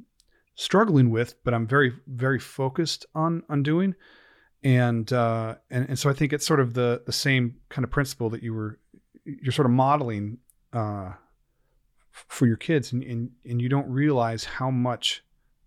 [0.55, 3.95] struggling with, but I'm very, very focused on, on doing.
[4.63, 7.91] And, uh, and, and so I think it's sort of the, the same kind of
[7.91, 8.79] principle that you were,
[9.25, 10.39] you're sort of modeling,
[10.73, 11.13] uh,
[12.37, 15.25] for your kids and, and, and you don't realize how much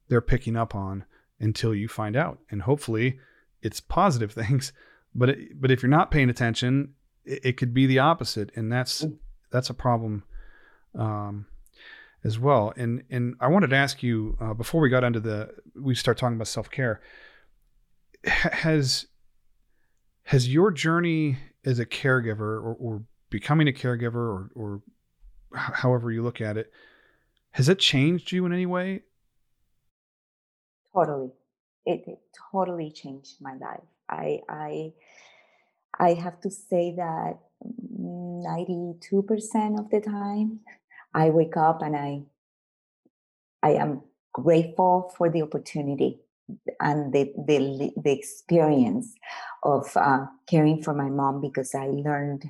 [0.07, 1.03] they're picking up on
[1.39, 2.39] until you find out.
[2.51, 3.20] And hopefully
[3.61, 4.72] it's positive things
[5.15, 6.93] but it, but if you're not paying attention
[7.26, 9.05] it, it, could be the opposite and that's
[9.51, 10.24] that's a problem
[10.95, 11.47] um,
[12.24, 12.74] as well.
[12.78, 16.17] And and I wanted to ask you uh, before we got into the we start
[16.17, 17.01] talking about self-care
[18.24, 19.07] has
[20.24, 24.82] has your journey as a caregiver or, or becoming a caregiver or, or
[25.54, 26.72] however you look at it,
[27.52, 29.04] has it changed you in any way?
[30.93, 31.32] Totally.
[31.86, 32.20] It, it
[32.52, 33.84] totally changed my life.
[34.10, 34.93] I I
[35.97, 37.39] I have to say that
[37.72, 40.60] 92% of the time
[41.14, 42.24] I wake up and I
[43.62, 44.02] I am
[44.34, 46.20] grateful for the opportunity
[46.80, 49.14] and the the, the experience
[49.64, 52.45] of uh, caring for my mom because I learned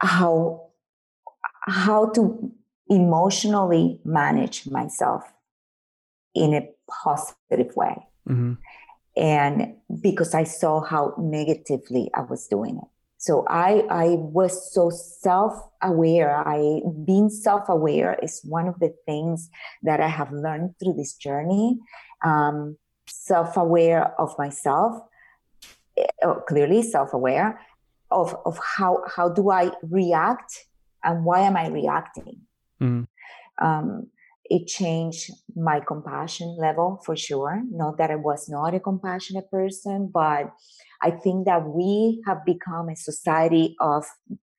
[0.00, 0.63] how
[1.66, 2.52] how to
[2.88, 5.24] emotionally manage myself
[6.34, 7.96] in a positive way.
[8.28, 8.54] Mm-hmm.
[9.16, 12.88] And because I saw how negatively I was doing it.
[13.16, 16.46] So I, I was so self-aware.
[16.46, 19.48] I being self-aware is one of the things
[19.82, 21.78] that I have learned through this journey.
[22.22, 25.00] Um, self-aware of myself,
[25.96, 27.60] eh, oh, clearly self-aware
[28.10, 30.66] of, of how, how do I react
[31.04, 32.40] and why am I reacting?
[32.80, 33.06] Mm.
[33.60, 34.08] Um,
[34.44, 37.62] it changed my compassion level for sure.
[37.70, 40.52] Not that I was not a compassionate person, but
[41.02, 44.04] I think that we have become a society of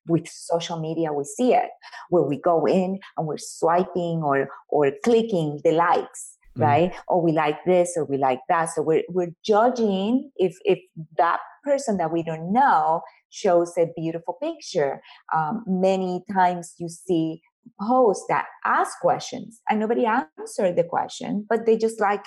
[0.08, 1.70] with social media we see it
[2.10, 6.62] where we go in and we're swiping or or clicking the likes mm.
[6.62, 10.78] right or we like this or we like that so we're we're judging if if
[11.16, 11.40] that
[11.70, 14.92] person that we don't know shows a beautiful picture.
[15.36, 17.42] Um, many times you see
[17.80, 22.24] posts that ask questions and nobody answered the question, but they just like,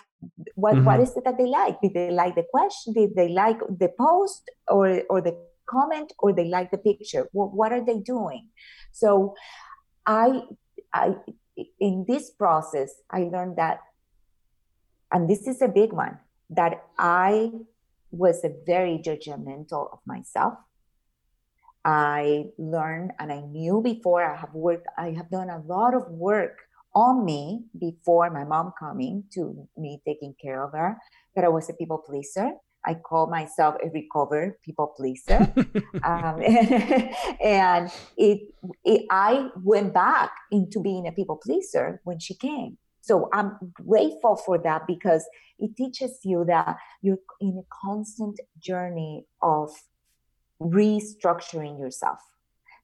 [0.55, 0.85] what, mm-hmm.
[0.87, 1.75] what is it that they like?
[1.81, 2.93] Did they like the question?
[2.93, 5.35] Did they like the post or, or the
[5.75, 7.23] comment or they like the picture?
[7.31, 8.49] What, what are they doing?
[8.91, 9.35] So
[10.05, 10.41] I,
[10.93, 11.15] I,
[11.79, 13.79] in this process, I learned that,
[15.11, 16.19] and this is a big one,
[16.49, 17.51] that I
[18.11, 20.55] was a very judgmental of myself
[21.85, 26.09] I learned and I knew before I have worked, I have done a lot of
[26.09, 26.57] work
[26.93, 30.97] on me before my mom coming to me taking care of her,
[31.35, 32.51] that I was a people pleaser.
[32.85, 35.53] I call myself a recovered people pleaser.
[36.03, 36.41] um,
[37.43, 38.53] and it,
[38.83, 42.77] it, I went back into being a people pleaser when she came.
[43.01, 45.25] So I'm grateful for that because
[45.57, 49.71] it teaches you that you're in a constant journey of
[50.61, 52.19] restructuring yourself.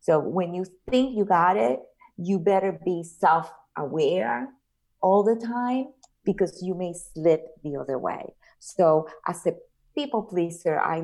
[0.02, 1.80] So when you think you got it,
[2.18, 4.50] you better be self aware
[5.02, 5.88] all the time
[6.24, 8.34] because you may slip the other way.
[8.60, 9.54] So as a
[9.96, 11.04] people pleaser, I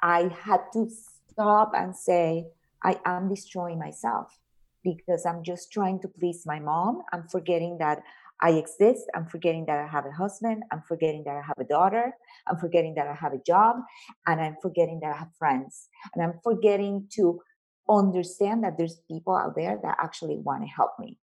[0.00, 0.88] I had to
[1.30, 2.46] stop and say,
[2.82, 4.38] I am destroying myself
[4.82, 7.02] because I'm just trying to please my mom.
[7.12, 8.02] I'm forgetting that
[8.42, 9.04] I exist.
[9.14, 10.64] I'm forgetting that I have a husband.
[10.72, 12.12] I'm forgetting that I have a daughter.
[12.48, 13.76] I'm forgetting that I have a job.
[14.26, 15.88] And I'm forgetting that I have friends.
[16.14, 17.40] And I'm forgetting to
[17.88, 21.18] understand that there's people out there that actually want to help me.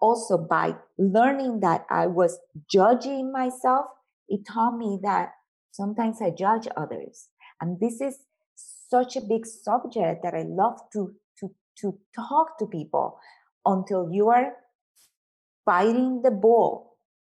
[0.00, 2.38] Also, by learning that I was
[2.70, 3.86] judging myself,
[4.28, 5.32] it taught me that
[5.72, 7.28] sometimes I judge others.
[7.60, 8.18] And this is
[8.54, 11.50] such a big subject that I love to to
[11.80, 13.18] to talk to people
[13.66, 14.52] until you are
[15.64, 16.96] fighting the bull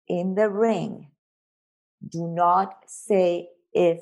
[0.08, 1.10] in the ring.
[2.06, 4.00] Do not say if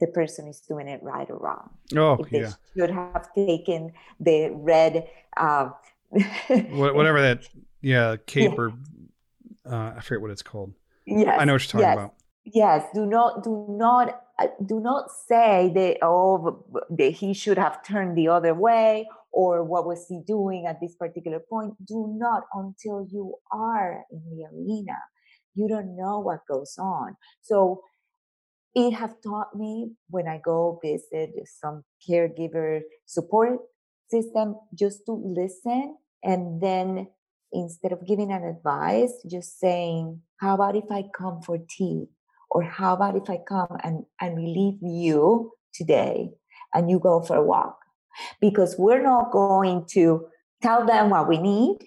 [0.00, 1.70] the person is doing it right or wrong.
[1.96, 2.52] Oh, if they yeah.
[2.74, 5.70] should have taken the red uh,
[6.70, 7.46] whatever that
[7.82, 8.58] yeah cape yeah.
[8.58, 8.72] or
[9.70, 10.72] uh, I forget what it's called.
[11.06, 11.94] Yes, I know what you're talking yes.
[11.94, 12.14] about.
[12.44, 17.84] Yes, do not do not uh, do not say that oh that he should have
[17.84, 21.74] turned the other way or what was he doing at this particular point.
[21.84, 24.98] Do not until you are in the arena.
[25.54, 27.16] You don't know what goes on.
[27.42, 27.82] So
[28.74, 33.58] it have taught me when I go visit some caregiver support
[34.08, 37.08] system just to listen and then
[37.52, 42.06] instead of giving an advice, just saying, how about if I come for tea?
[42.50, 46.30] Or how about if I come and, and relieve you today
[46.74, 47.79] and you go for a walk?
[48.40, 50.26] Because we're not going to
[50.62, 51.78] tell them what we need,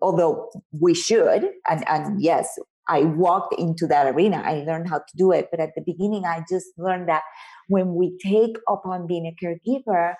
[0.00, 1.50] although we should.
[1.68, 4.42] And, and yes, I walked into that arena.
[4.44, 5.48] I learned how to do it.
[5.50, 7.22] But at the beginning, I just learned that
[7.68, 10.14] when we take upon being a caregiver,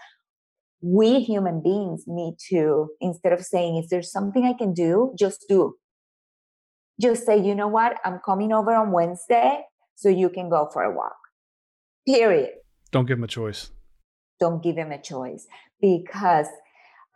[0.80, 5.14] we human beings need to, instead of saying, is there something I can do?
[5.18, 5.76] Just do.
[7.00, 7.98] Just say, you know what?
[8.04, 9.62] I'm coming over on Wednesday
[9.94, 11.16] so you can go for a walk.
[12.06, 12.50] Period.
[12.90, 13.70] Don't give them a choice.
[14.44, 15.46] Don't give them a choice
[15.80, 16.48] because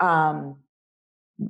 [0.00, 0.38] um,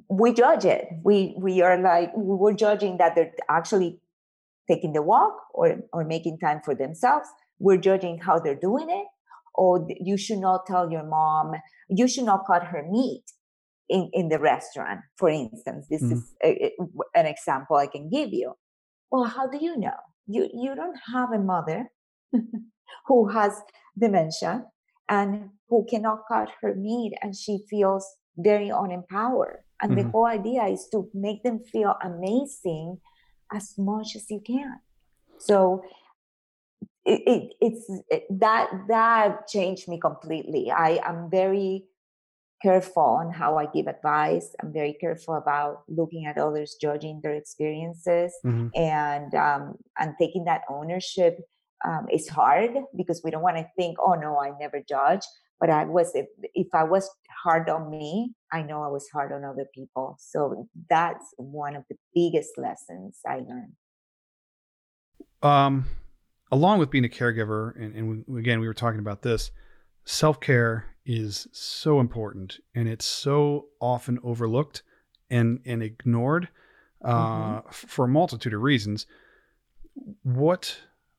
[0.09, 0.85] we judge it.
[1.09, 1.17] We
[1.47, 3.91] we are like we're judging that they're actually
[4.71, 7.29] taking the walk or or making time for themselves.
[7.67, 9.09] We're judging how they're doing it
[9.59, 11.53] or you should not tell your mom,
[11.89, 13.25] you should not cut her meat
[13.89, 15.87] in, in the restaurant, for instance.
[15.91, 16.13] This mm-hmm.
[16.13, 16.73] is a,
[17.15, 18.55] an example I can give you.
[19.11, 19.99] Well, how do you know?
[20.29, 21.91] You, you don't have a mother
[23.07, 23.61] who has
[23.99, 24.65] dementia
[25.09, 28.07] and who cannot cut her meat and she feels
[28.37, 29.59] very unempowered.
[29.81, 30.03] And mm-hmm.
[30.03, 32.99] the whole idea is to make them feel amazing
[33.53, 34.81] as much as you can.
[35.39, 35.83] So
[37.05, 40.71] it, it, it's it, that that changed me completely.
[40.71, 41.85] I am very
[42.61, 44.55] careful on how I give advice.
[44.61, 48.69] I'm very careful about looking at others, judging their experiences, mm-hmm.
[48.75, 51.39] and um, and taking that ownership.
[51.87, 55.23] Um, is hard because we don't want to think, oh no, I never judge.
[55.61, 57.09] But I was if, if I was
[57.43, 60.17] hard on me, I know I was hard on other people.
[60.19, 63.73] So that's one of the biggest lessons I learned.
[65.43, 65.87] Um
[66.51, 69.51] along with being a caregiver, and, and we, again, we were talking about this,
[70.05, 74.83] self care is so important and it's so often overlooked
[75.31, 76.49] and, and ignored
[77.03, 77.71] uh, mm-hmm.
[77.71, 79.07] for a multitude of reasons.
[80.23, 80.79] What,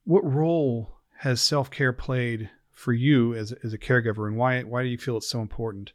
[0.10, 4.82] what role has self care played for you as, as a caregiver and why, why
[4.82, 5.94] do you feel it's so important?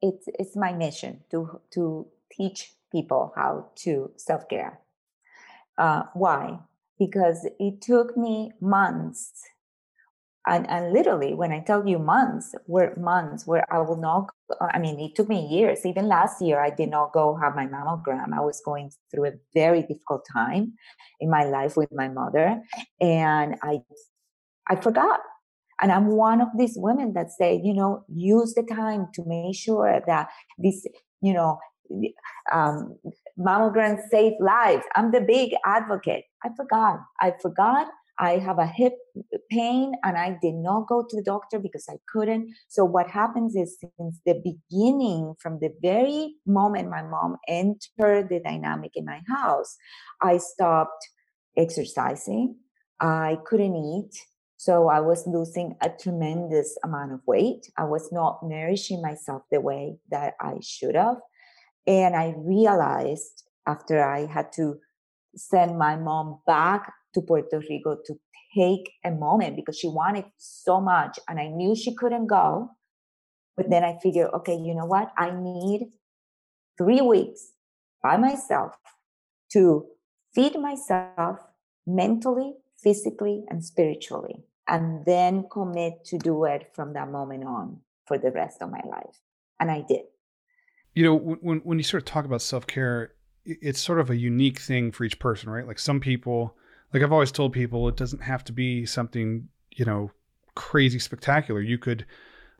[0.00, 4.80] It's, it's my mission to, to teach people how to self care.
[5.76, 6.60] Uh, why?
[6.98, 9.44] because it took me months
[10.48, 14.30] and, and literally when i tell you months were months where i will not
[14.72, 17.66] i mean it took me years even last year i did not go have my
[17.66, 20.72] mammogram i was going through a very difficult time
[21.20, 22.60] in my life with my mother
[23.00, 23.80] and i
[24.68, 25.20] i forgot
[25.80, 29.54] and i'm one of these women that say you know use the time to make
[29.54, 30.28] sure that
[30.58, 30.86] this
[31.20, 31.58] you know
[32.52, 32.98] um,
[33.38, 34.84] mammograms save lives.
[34.94, 36.24] I'm the big advocate.
[36.44, 37.00] I forgot.
[37.20, 37.88] I forgot.
[38.18, 38.94] I have a hip
[39.50, 42.52] pain and I did not go to the doctor because I couldn't.
[42.66, 48.40] So what happens is since the beginning, from the very moment my mom entered the
[48.44, 49.76] dynamic in my house,
[50.20, 51.08] I stopped
[51.56, 52.56] exercising.
[53.00, 54.18] I couldn't eat.
[54.56, 57.70] So I was losing a tremendous amount of weight.
[57.76, 61.18] I was not nourishing myself the way that I should have.
[61.86, 64.78] And I realized after I had to
[65.36, 68.18] send my mom back to Puerto Rico to
[68.56, 72.70] take a moment because she wanted so much and I knew she couldn't go.
[73.56, 75.12] But then I figured, okay, you know what?
[75.16, 75.90] I need
[76.76, 77.52] three weeks
[78.02, 78.72] by myself
[79.52, 79.86] to
[80.32, 81.38] feed myself
[81.86, 88.16] mentally, physically, and spiritually, and then commit to do it from that moment on for
[88.16, 89.20] the rest of my life.
[89.58, 90.02] And I did
[90.98, 93.12] you know when when you sort of talk about self-care
[93.44, 96.56] it's sort of a unique thing for each person right like some people
[96.92, 100.10] like i've always told people it doesn't have to be something you know
[100.54, 102.04] crazy spectacular you could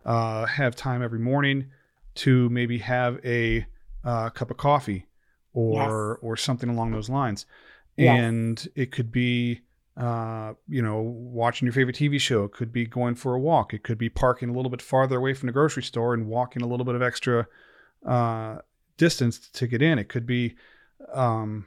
[0.06, 1.66] uh, have time every morning
[2.14, 3.66] to maybe have a
[4.04, 5.04] uh, cup of coffee
[5.52, 6.24] or yes.
[6.24, 7.44] or something along those lines
[7.96, 8.18] yes.
[8.18, 9.60] and it could be
[9.98, 12.44] uh, you know, watching your favorite TV show.
[12.44, 13.74] It could be going for a walk.
[13.74, 16.62] It could be parking a little bit farther away from the grocery store and walking
[16.62, 17.48] a little bit of extra
[18.06, 18.58] uh,
[18.96, 19.98] distance to get in.
[19.98, 20.54] It could be
[21.12, 21.66] um,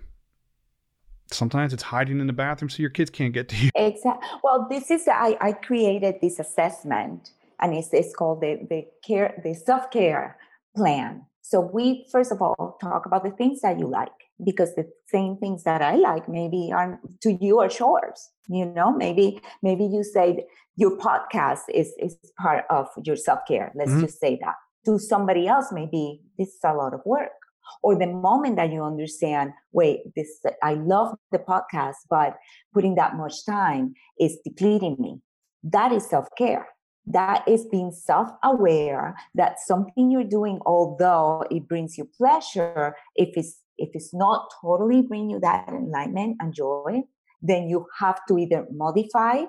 [1.34, 3.70] sometimes it's hiding in the bathroom so your kids can't get to you.
[3.76, 4.28] Exactly.
[4.44, 9.40] Well, this is I, I created this assessment, and it's, it's called the the care
[9.44, 10.38] the self care
[10.76, 11.26] plan.
[11.42, 14.12] So we first of all talk about the things that you like
[14.44, 18.30] because the same things that I like maybe aren't to you are chores.
[18.48, 23.72] You know, maybe maybe you say your podcast is is part of your self care.
[23.76, 24.02] Let's mm-hmm.
[24.02, 24.56] just say that.
[24.86, 27.41] To somebody else, maybe this is a lot of work
[27.84, 32.38] or the moment that you understand wait this i love the podcast but
[32.74, 35.20] putting that much time is depleting me.
[35.64, 36.68] That is self-care.
[37.05, 43.59] That is being self-aware that something you're doing although it brings you pleasure if it's
[43.78, 47.01] if it's not totally bring you that enlightenment and joy
[47.41, 49.41] then you have to either modify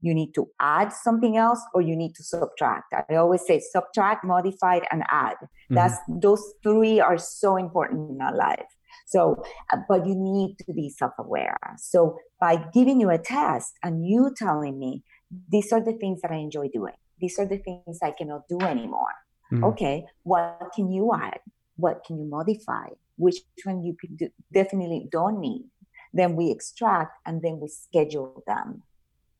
[0.00, 2.94] you need to add something else or you need to subtract.
[3.10, 5.36] I always say subtract modify and add.
[5.42, 5.74] Mm-hmm.
[5.74, 8.70] that's those three are so important in our life.
[9.06, 9.42] So
[9.72, 11.56] uh, but you need to be self-aware.
[11.78, 15.02] So by giving you a test and you telling me
[15.50, 16.94] these are the things that i enjoy doing.
[17.20, 19.14] These are the things i cannot do anymore.
[19.50, 19.64] Mm-hmm.
[19.64, 21.40] okay what can you add?
[21.76, 22.88] What can you modify?
[23.16, 25.64] Which one you do, definitely don't need.
[26.12, 28.82] Then we extract and then we schedule them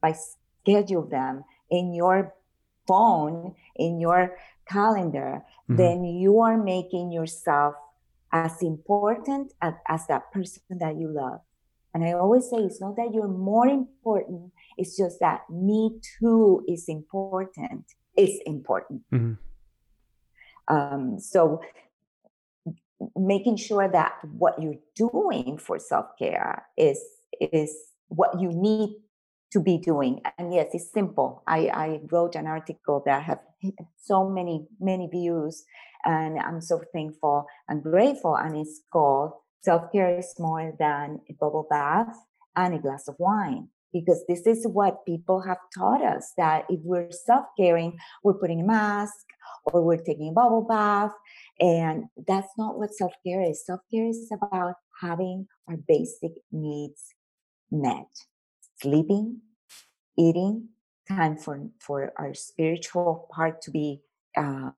[0.01, 0.15] by
[0.69, 2.35] schedule them in your
[2.87, 4.37] phone, in your
[4.69, 5.77] calendar, mm-hmm.
[5.77, 7.75] then you are making yourself
[8.33, 11.41] as important as, as that person that you love.
[11.95, 16.65] And I always say it's not that you're more important, it's just that me too
[16.69, 17.85] is important.
[18.17, 19.03] It's important.
[19.13, 19.35] Mm-hmm.
[20.75, 21.63] Um, so
[23.17, 27.01] making sure that what you're doing for self-care is
[27.41, 27.75] is
[28.09, 28.97] what you need
[29.53, 30.21] to be doing.
[30.39, 31.43] And yes, it's simple.
[31.47, 33.41] I, I wrote an article that have
[33.97, 35.65] so many, many views,
[36.05, 38.37] and I'm so thankful and grateful.
[38.37, 39.33] And it's called
[39.63, 42.17] Self Care is More Than a Bubble Bath
[42.57, 43.69] and a Glass of Wine.
[43.91, 48.61] Because this is what people have taught us that if we're self caring, we're putting
[48.61, 49.25] a mask
[49.65, 51.13] or we're taking a bubble bath.
[51.59, 53.65] And that's not what self care is.
[53.65, 57.15] Self care is about having our basic needs
[57.71, 58.09] met
[58.81, 59.41] sleeping,
[60.17, 60.69] eating,
[61.09, 64.01] time for, for our spiritual part to be
[64.37, 64.71] uh,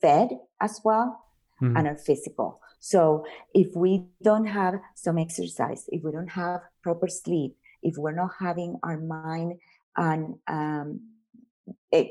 [0.00, 1.24] fed as well,
[1.60, 1.76] mm-hmm.
[1.76, 2.60] and our physical.
[2.80, 8.12] So if we don't have some exercise, if we don't have proper sleep, if we're
[8.12, 9.54] not having our mind
[9.96, 11.00] and um,
[11.90, 12.08] it,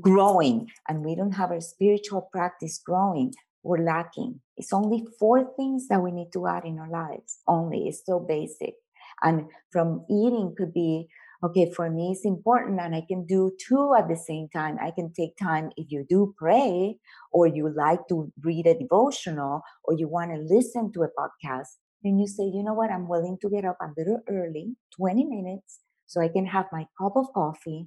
[0.00, 4.40] growing and we don't have our spiritual practice growing, we're lacking.
[4.56, 7.38] It's only four things that we need to add in our lives.
[7.46, 8.74] Only it's so basic.
[9.22, 11.08] And from eating could be,
[11.44, 14.78] okay, for me, it's important and I can do two at the same time.
[14.80, 16.96] I can take time if you do pray
[17.32, 21.68] or you like to read a devotional or you want to listen to a podcast.
[22.02, 25.24] Then you say, you know what, I'm willing to get up a little early, 20
[25.24, 27.86] minutes, so I can have my cup of coffee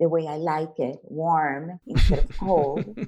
[0.00, 2.98] the way I like it, warm instead of cold,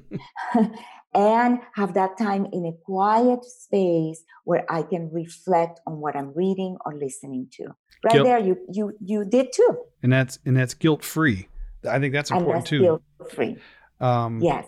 [1.15, 6.33] and have that time in a quiet space where I can reflect on what I'm
[6.35, 7.65] reading or listening to.
[8.05, 8.25] Right guilt.
[8.25, 9.79] there, you you you did too.
[10.03, 11.49] And that's and that's guilt free.
[11.89, 12.81] I think that's important that's too.
[12.81, 13.57] Guilt free.
[14.01, 14.67] Um, yes.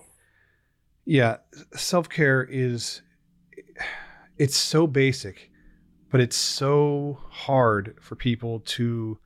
[1.05, 1.39] Yeah,
[1.75, 3.03] self care is
[4.37, 5.51] it's so basic,
[6.11, 9.19] but it's so hard for people to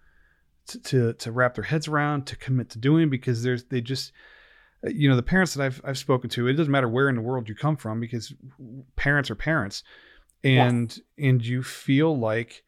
[0.66, 4.12] to to wrap their heads around to commit to doing because there's they just
[4.86, 7.16] uh, you know the parents that I've I've spoken to it doesn't matter where in
[7.16, 8.32] the world you come from because
[8.96, 9.82] parents are parents.
[10.44, 11.00] And yes.
[11.28, 12.64] and you feel like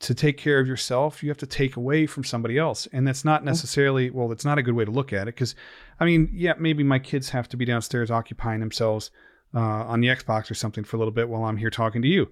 [0.00, 2.86] to take care of yourself you have to take away from somebody else.
[2.92, 5.54] And that's not necessarily well it's not a good way to look at it because
[6.00, 9.10] i mean yeah maybe my kids have to be downstairs occupying themselves
[9.54, 12.08] uh, on the xbox or something for a little bit while i'm here talking to
[12.08, 12.30] you.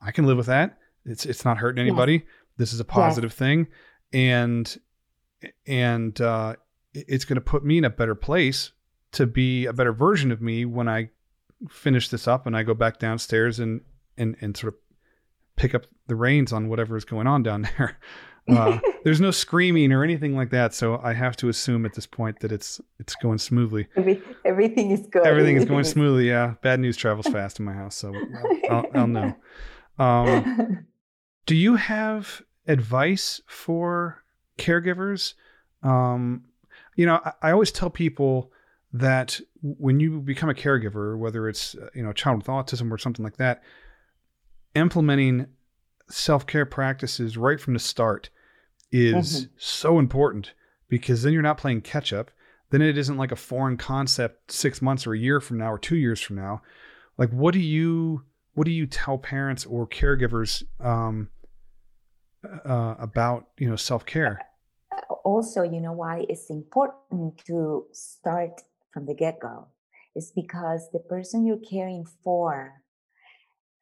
[0.00, 0.78] I can live with that.
[1.04, 2.12] It's it's not hurting anybody.
[2.12, 2.22] Yes.
[2.58, 3.38] this is a positive yes.
[3.38, 3.66] thing
[4.12, 4.78] and
[5.66, 6.56] and uh,
[6.94, 8.72] it's going to put me in a better place
[9.12, 11.10] to be a better version of me when I
[11.70, 13.80] finish this up and I go back downstairs and
[14.16, 14.80] and and sort of
[15.56, 17.98] pick up the reins on whatever is going on down there.
[18.48, 22.06] Uh, there's no screaming or anything like that, so I have to assume at this
[22.06, 23.88] point that it's it's going smoothly.
[23.96, 25.26] Every, everything is good.
[25.26, 26.28] Everything is going smoothly.
[26.28, 29.36] Yeah, bad news travels fast in my house, so I'll, I'll, I'll know.
[29.98, 30.84] Um,
[31.46, 34.22] do you have advice for
[34.58, 35.34] caregivers.
[35.82, 36.44] Um,
[36.96, 38.50] you know, I, I, always tell people
[38.92, 42.90] that when you become a caregiver, whether it's uh, you know a child with autism
[42.90, 43.62] or something like that,
[44.74, 45.46] implementing
[46.08, 48.30] self care practices right from the start
[48.90, 49.52] is mm-hmm.
[49.58, 50.54] so important
[50.88, 52.30] because then you're not playing catch up.
[52.70, 55.78] Then it isn't like a foreign concept six months or a year from now or
[55.78, 56.62] two years from now.
[57.16, 58.22] Like, what do you
[58.54, 61.28] what do you tell parents or caregivers um,
[62.64, 64.40] uh, about you know self care?
[65.24, 69.68] Also, you know why it's important to start from the get go.
[70.14, 72.82] It's because the person you're caring for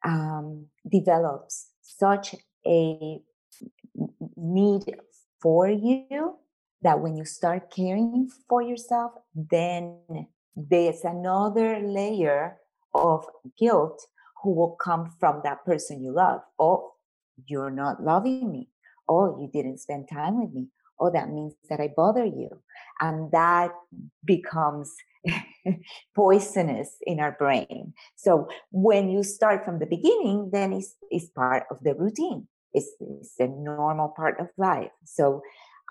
[0.03, 2.35] um, develops such
[2.65, 3.21] a
[4.35, 4.95] need
[5.41, 6.37] for you
[6.81, 9.99] that when you start caring for yourself, then
[10.55, 12.57] there's another layer
[12.93, 13.25] of
[13.57, 14.07] guilt
[14.41, 16.41] who will come from that person you love.
[16.59, 16.94] Oh,
[17.45, 18.69] you're not loving me.
[19.07, 20.67] Oh, you didn't spend time with me.
[20.99, 22.49] Oh, that means that I bother you.
[23.01, 23.71] And that
[24.23, 24.93] becomes
[26.15, 27.93] poisonous in our brain.
[28.15, 32.47] So when you start from the beginning, then it's, it's part of the routine.
[32.73, 34.91] It's, it's a normal part of life.
[35.05, 35.41] So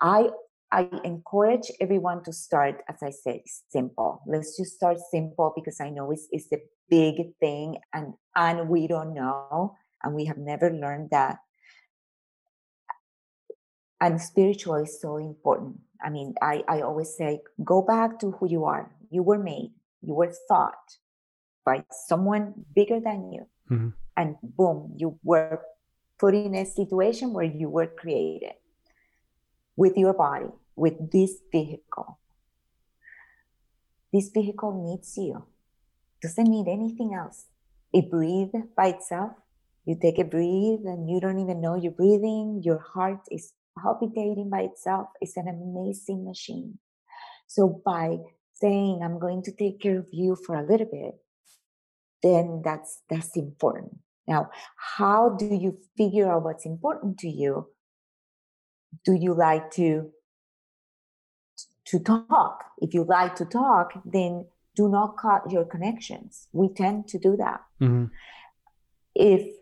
[0.01, 0.29] I
[0.71, 4.21] I encourage everyone to start, as I said, simple.
[4.27, 6.57] Let's just start simple because I know it's, it's a
[6.89, 9.75] big thing and, and we don't know
[10.05, 11.39] and we have never learned that.
[13.99, 15.79] And spiritual is so important.
[16.01, 18.91] I mean, I, I always say, go back to who you are.
[19.09, 20.97] You were made, you were thought
[21.65, 23.47] by someone bigger than you.
[23.71, 23.89] Mm-hmm.
[24.15, 25.61] And boom, you were
[26.19, 28.53] put in a situation where you were created
[29.75, 32.19] with your body, with this vehicle.
[34.13, 35.43] This vehicle needs you,
[36.21, 37.47] doesn't need anything else.
[37.91, 39.31] It breathes by itself.
[39.85, 42.61] You take a breathe and you don't even know you're breathing.
[42.63, 45.07] Your heart is palpitating by itself.
[45.21, 46.79] It's an amazing machine.
[47.47, 48.17] So by
[48.53, 51.15] saying, I'm going to take care of you for a little bit,
[52.23, 53.97] then that's that's important.
[54.27, 54.49] Now,
[54.97, 57.67] how do you figure out what's important to you?
[59.03, 60.11] do you like to
[61.85, 67.07] to talk if you like to talk then do not cut your connections we tend
[67.07, 68.05] to do that mm-hmm.
[69.15, 69.55] if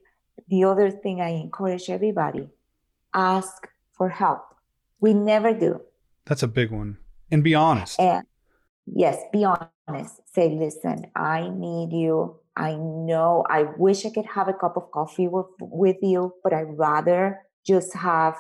[0.48, 2.50] the other thing i encourage everybody
[3.14, 4.44] ask for help
[5.00, 5.82] we never do
[6.26, 6.98] that's a big one
[7.32, 8.26] and be honest and
[8.86, 14.48] yes be honest say listen i need you i know i wish i could have
[14.48, 18.36] a cup of coffee with, with you but i'd rather just have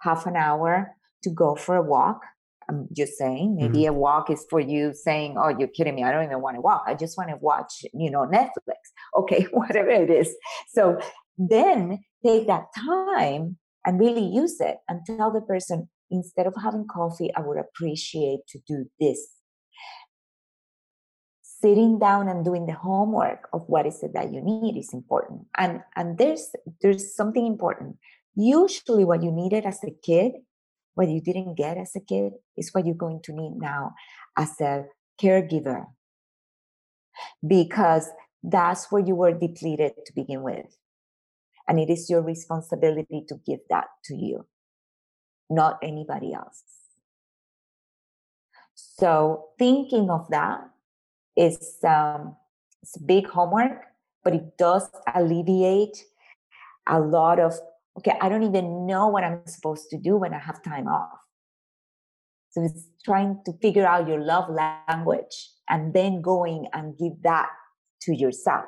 [0.00, 2.22] half an hour to go for a walk.
[2.70, 3.94] I'm just saying, maybe mm-hmm.
[3.94, 6.04] a walk is for you saying, Oh, you're kidding me.
[6.04, 6.84] I don't even want to walk.
[6.86, 8.74] I just want to watch, you know, Netflix.
[9.16, 10.32] Okay, whatever it is.
[10.68, 11.00] So
[11.38, 16.86] then take that time and really use it and tell the person, instead of having
[16.86, 19.28] coffee, I would appreciate to do this.
[21.42, 25.46] Sitting down and doing the homework of what is it that you need is important.
[25.56, 27.96] And and there's there's something important
[28.38, 30.30] Usually, what you needed as a kid,
[30.94, 33.94] what you didn't get as a kid, is what you're going to need now
[34.36, 34.84] as a
[35.20, 35.86] caregiver.
[37.44, 38.08] Because
[38.44, 40.66] that's where you were depleted to begin with.
[41.68, 44.46] And it is your responsibility to give that to you,
[45.50, 46.62] not anybody else.
[48.74, 50.60] So, thinking of that
[51.36, 52.36] is um,
[52.82, 53.84] it's big homework,
[54.24, 56.04] but it does alleviate
[56.86, 57.54] a lot of
[57.98, 61.18] okay, I don't even know what I'm supposed to do when I have time off.
[62.50, 67.48] So it's trying to figure out your love language and then going and give that
[68.02, 68.66] to yourself.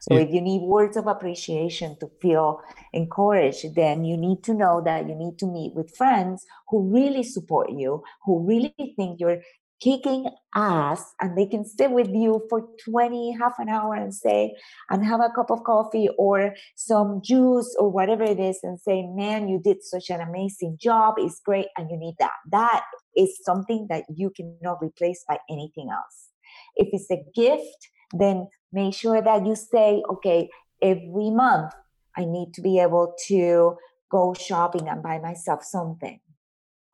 [0.00, 0.20] So yeah.
[0.20, 2.60] if you need words of appreciation to feel
[2.92, 7.22] encouraged, then you need to know that you need to meet with friends who really
[7.22, 9.42] support you, who really think you're
[9.80, 14.54] kicking ass and they can sit with you for 20 half an hour and say
[14.90, 19.06] and have a cup of coffee or some juice or whatever it is and say
[19.06, 21.14] man you did such an amazing job.
[21.16, 22.34] It's great and you need that.
[22.50, 22.84] That
[23.16, 26.28] is something that you cannot replace by anything else.
[26.76, 30.48] If it's a gift then make sure that you say okay
[30.82, 31.72] every month
[32.16, 33.76] i need to be able to
[34.10, 36.20] go shopping and buy myself something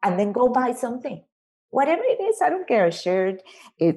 [0.03, 1.23] and then go buy something
[1.71, 3.43] whatever it is, I don't care, a shirt,
[3.81, 3.93] a,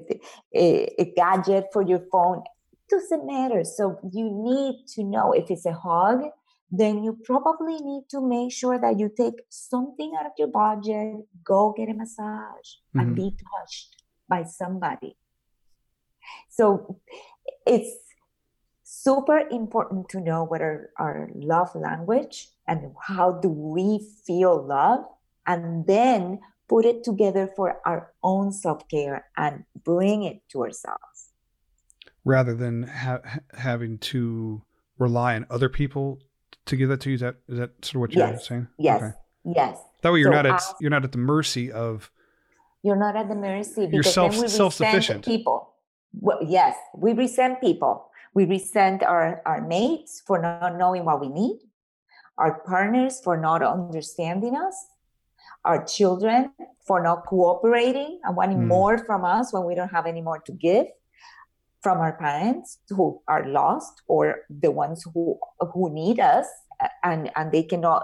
[0.53, 3.63] a, a gadget for your phone, it doesn't matter.
[3.63, 6.23] So you need to know if it's a hug,
[6.71, 11.25] then you probably need to make sure that you take something out of your budget,
[11.43, 12.99] go get a massage mm-hmm.
[12.99, 15.15] and be touched by somebody.
[16.49, 16.99] So
[17.65, 17.91] it's
[18.83, 25.05] super important to know what are our love language and how do we feel love
[25.45, 31.31] and then put it together for our own self care and bring it to ourselves.
[32.25, 33.21] Rather than ha-
[33.57, 34.61] having to
[34.97, 36.19] rely on other people
[36.65, 38.47] to give that to you, is that, is that sort of what you're yes.
[38.47, 38.67] saying?
[38.77, 39.01] Yes.
[39.01, 39.13] Okay.
[39.55, 39.77] Yes.
[40.01, 42.11] That way you're So not at as- you're not at the mercy of
[42.83, 45.25] You're not at the mercy You're because self- then we self-sufficient.
[45.25, 45.73] people.
[46.13, 48.09] Well, yes, we resent people.
[48.33, 51.59] We resent our, our mates for not knowing what we need,
[52.37, 54.75] our partners for not understanding us,
[55.65, 56.51] our children
[56.85, 58.67] for not cooperating and wanting Mm.
[58.67, 60.87] more from us when we don't have any more to give,
[61.81, 65.39] from our parents who are lost or the ones who
[65.73, 66.45] who need us
[67.03, 68.03] and and they cannot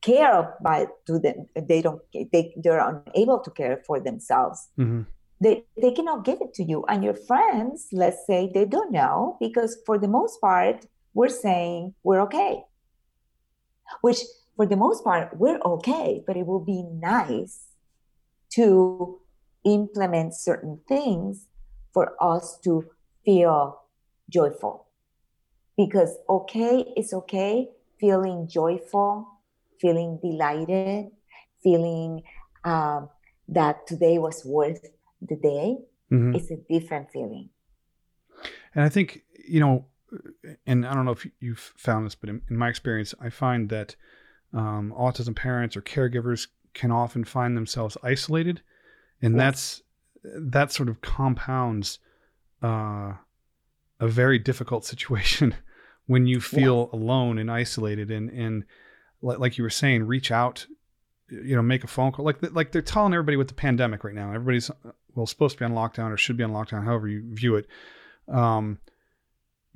[0.00, 5.06] care by to them they don't they they're unable to care for themselves Mhm.
[5.42, 6.84] They they cannot give it to you.
[6.88, 11.94] And your friends let's say they don't know because for the most part we're saying
[12.02, 12.62] we're okay.
[14.00, 14.20] Which
[14.56, 17.56] for the most part we're okay but it will be nice
[18.54, 19.20] to
[19.64, 21.46] implement certain things
[21.92, 22.84] for us to
[23.24, 23.80] feel
[24.30, 24.86] joyful.
[25.76, 27.68] Because okay is okay
[27.98, 29.28] feeling joyful
[29.80, 31.10] feeling delighted
[31.62, 32.22] feeling
[32.64, 33.08] um,
[33.48, 34.86] that today was worth
[35.28, 35.76] the day
[36.10, 36.36] Mhm.
[36.36, 37.48] it's a different feeling
[38.74, 39.86] And I think, you know,
[40.66, 43.68] and I don't know if you've found this, but in, in my experience, I find
[43.70, 43.96] that
[44.52, 48.60] um, autism parents or caregivers can often find themselves isolated.
[49.22, 49.40] And Yes.
[49.42, 49.82] that's,
[50.52, 51.98] that sort of compounds
[52.62, 53.14] uh,
[54.00, 55.54] a very difficult situation
[56.06, 58.10] when you feel alone and isolated.
[58.10, 58.64] And, and
[59.22, 60.66] like you were saying, reach out,
[61.30, 62.24] you know, make a phone call.
[62.24, 64.70] Like, like they're telling everybody with the pandemic right now, everybody's,
[65.14, 67.66] well, supposed to be on lockdown or should be on lockdown, however you view it
[68.28, 68.78] um,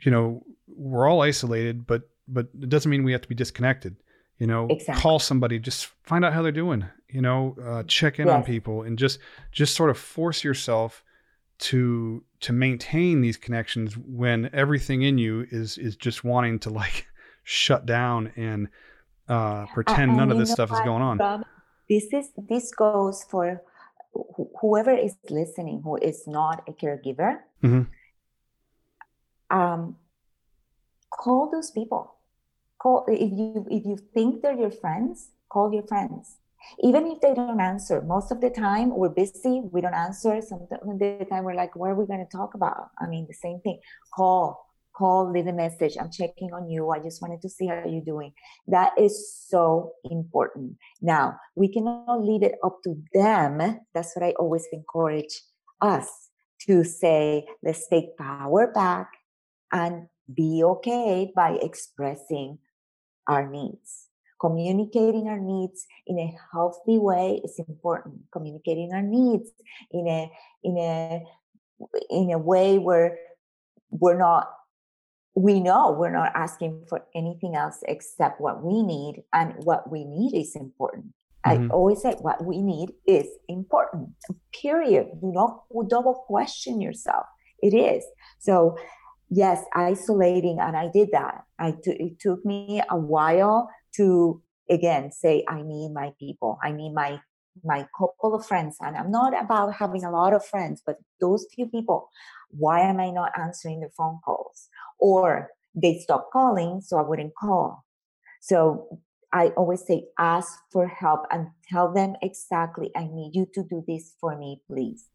[0.05, 3.97] you know, we're all isolated, but but it doesn't mean we have to be disconnected.
[4.39, 5.01] You know, Exactly.
[5.01, 6.85] call somebody, just find out how they're doing.
[7.09, 9.19] You know, uh, check in on people, and just
[9.53, 11.03] just sort of force yourself
[11.59, 17.07] to to maintain these connections when everything in you is is just wanting to like
[17.45, 18.69] shut down and
[19.29, 21.19] uh, pretend and none of this stuff is going on.
[21.19, 21.45] Rob?
[21.89, 23.63] this is this goes for
[24.35, 27.87] wh- whoever is listening who is not a caregiver Mhm.
[29.51, 29.97] um,
[31.11, 32.15] call those people.
[32.79, 36.39] Call if you if you think they're your friends call your friends.
[36.81, 40.43] Even if they don't answer most of the time we're busy we don't answer.
[40.43, 42.91] Some of the time we're like what are we going to talk about?
[43.01, 43.79] I mean the same thing.
[44.15, 44.66] Call
[44.97, 48.05] call leave a message i'm checking on you i just wanted to see how you're
[48.05, 48.33] doing
[48.67, 54.33] that is so important now we cannot leave it up to them that's what i
[54.39, 55.43] always encourage
[55.81, 56.31] us
[56.61, 59.09] to say let's take power back
[59.73, 62.59] and be okay by expressing
[63.29, 64.09] our needs.
[64.41, 68.21] Communicating our needs in a healthy way is important.
[68.33, 69.51] Communicating our needs
[69.91, 70.31] in a
[70.63, 71.23] in a
[72.11, 73.19] in a way where
[73.91, 74.51] we're not
[75.37, 80.05] we know we're not asking for anything else except what we need and what we
[80.05, 81.13] need is important.
[81.47, 81.71] Mhm.
[81.71, 84.09] I always say what we need is important.
[84.63, 85.21] Period.
[85.21, 87.27] Do not double question yourself.
[87.63, 88.05] It is.
[88.39, 88.77] So
[89.29, 95.11] yes isolating and i did that i t- it took me a while to again
[95.11, 97.21] say i need my people i need my
[97.65, 101.45] my couple of friends and i'm not about having a lot of friends but those
[101.53, 102.09] few people
[102.51, 104.69] why am i not answering the phone calls
[104.99, 107.85] or they stopped calling so i wouldn't call
[108.41, 109.01] so
[109.33, 113.83] i always say ask for help and tell them exactly i need you to do
[113.87, 115.09] this for me please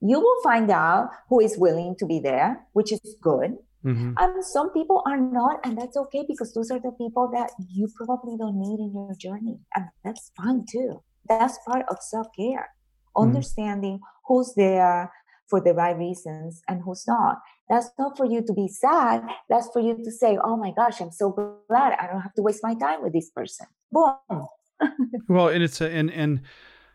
[0.00, 3.58] you will find out who is willing to be there, which is good.
[3.84, 4.14] Mhm.
[4.18, 7.88] And some people are not, and that's okay because those are the people that you
[7.96, 9.60] probably don't need in your journey.
[9.76, 11.02] And that's fine too.
[11.28, 12.70] That's part of self care.
[13.16, 15.12] Understanding who's there
[15.48, 17.42] for the right reasons and who's not.
[17.68, 19.22] That's not for you to be sad.
[19.48, 21.30] That's for you to say, oh my gosh, I'm so
[21.68, 23.66] glad I don't have to waste my time with this person.
[23.90, 24.46] Boom.
[25.28, 26.42] Well, and it's a, and and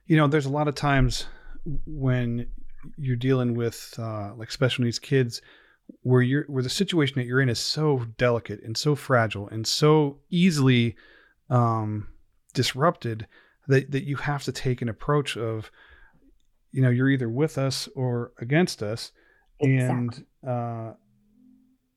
[0.05, 1.26] you know, there's a lot of times
[1.86, 2.47] when
[2.97, 5.41] you're dealing with uh, like special needs kids
[6.01, 9.65] where you're where the situation that you're in is so delicate and so fragile and
[9.65, 10.95] so easily
[11.49, 12.07] um,
[12.53, 13.28] disrupted
[13.67, 15.72] that that you have to take an approach of
[16.72, 19.11] you know you're either with us or against us
[19.61, 20.94] and uh,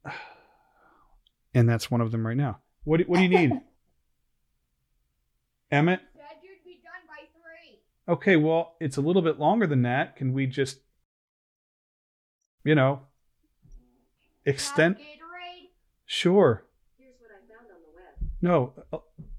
[1.54, 2.58] and that's one of them right now.
[2.84, 3.52] What do, what do you need,
[5.70, 6.00] Emmett?
[6.16, 7.78] Said you'd be done by three.
[8.12, 10.16] Okay, well, it's a little bit longer than that.
[10.16, 10.80] Can we just,
[12.64, 13.02] you know,
[14.44, 14.96] extend?
[14.96, 15.68] Gatorade.
[16.06, 16.64] Sure.
[16.98, 18.14] Here's what I found on the web.
[18.40, 18.72] No.
[18.92, 18.98] Uh,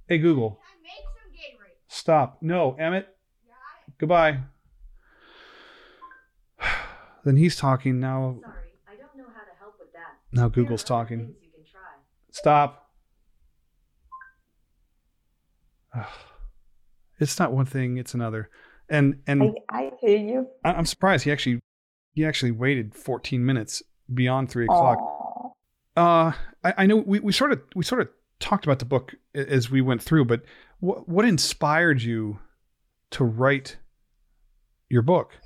[0.09, 1.77] Hey, Google, I make some Gatorade.
[1.87, 2.37] stop.
[2.41, 3.07] No, Emmett,
[3.47, 3.55] Got
[3.87, 3.93] it.
[3.97, 4.39] goodbye.
[7.25, 8.37] then he's talking now.
[8.41, 10.19] Sorry, I don't know how to help with that.
[10.33, 11.19] Now Google's talking.
[11.19, 11.81] things you can try.
[12.31, 12.89] Stop.
[17.19, 18.49] It's not one thing; it's another.
[18.89, 20.47] And and I, I hear you.
[20.65, 21.59] I, I'm surprised he actually
[22.13, 24.97] he actually waited 14 minutes beyond three o'clock.
[24.97, 25.49] Aw.
[25.95, 26.31] Uh,
[26.63, 28.09] I, I know we, we sort of we sort of
[28.39, 30.41] talked about the book as we went through, but
[30.79, 32.39] what what inspired you
[33.11, 33.77] to write
[34.89, 35.37] your book?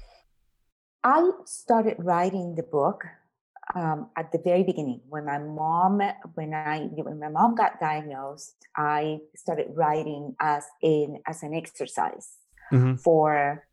[1.04, 3.04] I started writing the book
[3.76, 6.02] um, at the very beginning when my mom
[6.36, 8.56] when I when my mom got diagnosed.
[8.76, 12.38] I started writing as in as an exercise
[12.72, 13.00] Mhm.
[13.00, 13.68] for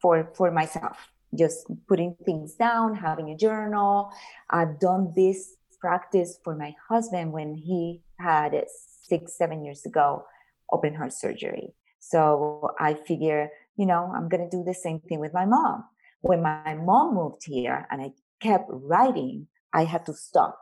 [0.00, 4.12] for for myself, just putting things down, having a journal.
[4.50, 8.54] I've done this practice for my husband when he had
[9.02, 10.24] six seven years ago
[10.70, 11.74] open heart surgery.
[12.00, 15.84] So I figure, you know, I'm gonna do the same thing with my mom
[16.22, 18.12] when my mom moved here and I
[18.42, 20.58] kept writing, I had to stop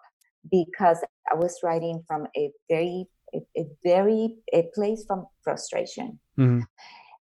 [0.51, 0.99] because
[1.31, 6.19] I was writing from a very, a, a very, a place from frustration.
[6.39, 6.63] Mhm.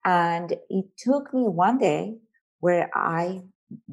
[0.05, 2.19] And it took me one day
[2.61, 3.43] where I,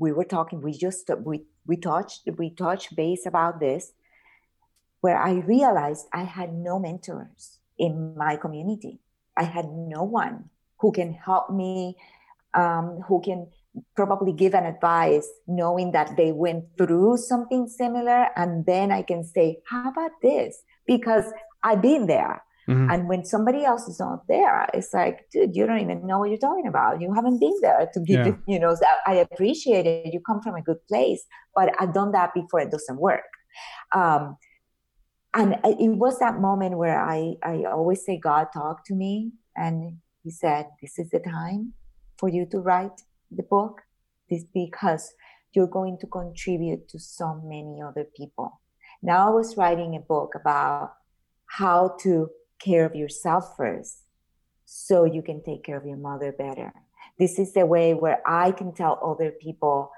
[0.03, 3.93] we were talking, we just, we, we touched, we touched base about this,
[5.01, 8.99] where I realized I had no mentors in my community.
[9.37, 10.49] I had no one
[10.79, 11.97] who can help me,
[12.53, 13.47] um, who can
[13.95, 19.23] probably give an advice knowing that they went through something similar and then i can
[19.23, 20.61] say how about this?
[20.87, 21.25] Because
[21.63, 22.41] i've been there.
[22.67, 22.87] Mhm.
[22.91, 26.29] and when somebody else is not there it's like dude you don't even know what
[26.31, 26.99] you're talking about.
[27.01, 28.29] You haven't been there to give Yeah.
[28.31, 28.73] it you know
[29.11, 30.11] i appreciate it.
[30.13, 31.21] You come from a good place
[31.57, 32.59] but i've done that before.
[32.65, 33.29] It doesn't work.
[34.01, 34.37] Um,
[35.39, 39.13] and it was that moment where i i always say god talked to me.
[39.65, 39.75] And
[40.23, 41.61] he said this is the time
[42.19, 42.97] for you to write
[43.31, 43.81] the book
[44.29, 45.13] this because
[45.53, 48.61] you're going to contribute to so many other people.
[49.01, 50.93] Now i was writing a book about
[51.45, 54.03] how to care of yourself first
[54.65, 56.73] so you can take care of your mother better.
[57.19, 59.91] This is the way where i can tell other people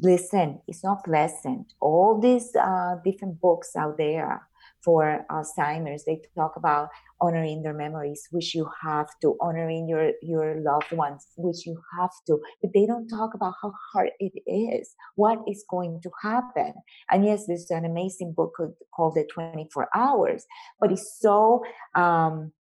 [0.00, 1.74] listen it's not pleasant.
[1.80, 4.42] All these uh, different books out there
[4.84, 6.88] for alzheimer's they talk about
[7.24, 12.14] honoring their memories which you have to honoring your your loved ones which you have
[12.26, 16.72] to but they don't talk about how hard it is what is going to happen.
[17.10, 20.44] And yes there's an amazing book called, called the 24 hours
[20.80, 21.62] but it's so
[21.94, 22.52] um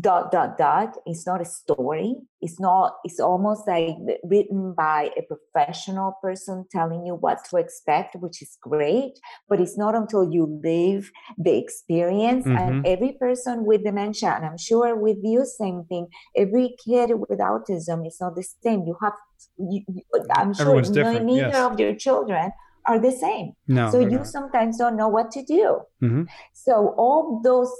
[0.00, 5.22] dot dot dot it's not a story it's not it's almost like written by a
[5.22, 9.18] professional person telling you what to expect which is great
[9.48, 14.56] but it's not until you live the experience and every person with dementia and i'm
[14.56, 16.06] sure with you same thing
[16.36, 19.14] every kid with autism is not the same you have
[19.58, 19.82] you,
[20.36, 21.72] i'm sure Everyone's no- different, neither yes.
[21.72, 22.52] of your children
[22.86, 24.26] are the same No, so you not.
[24.28, 26.28] sometimes don't know what to do Mhm.
[26.52, 27.72] so all those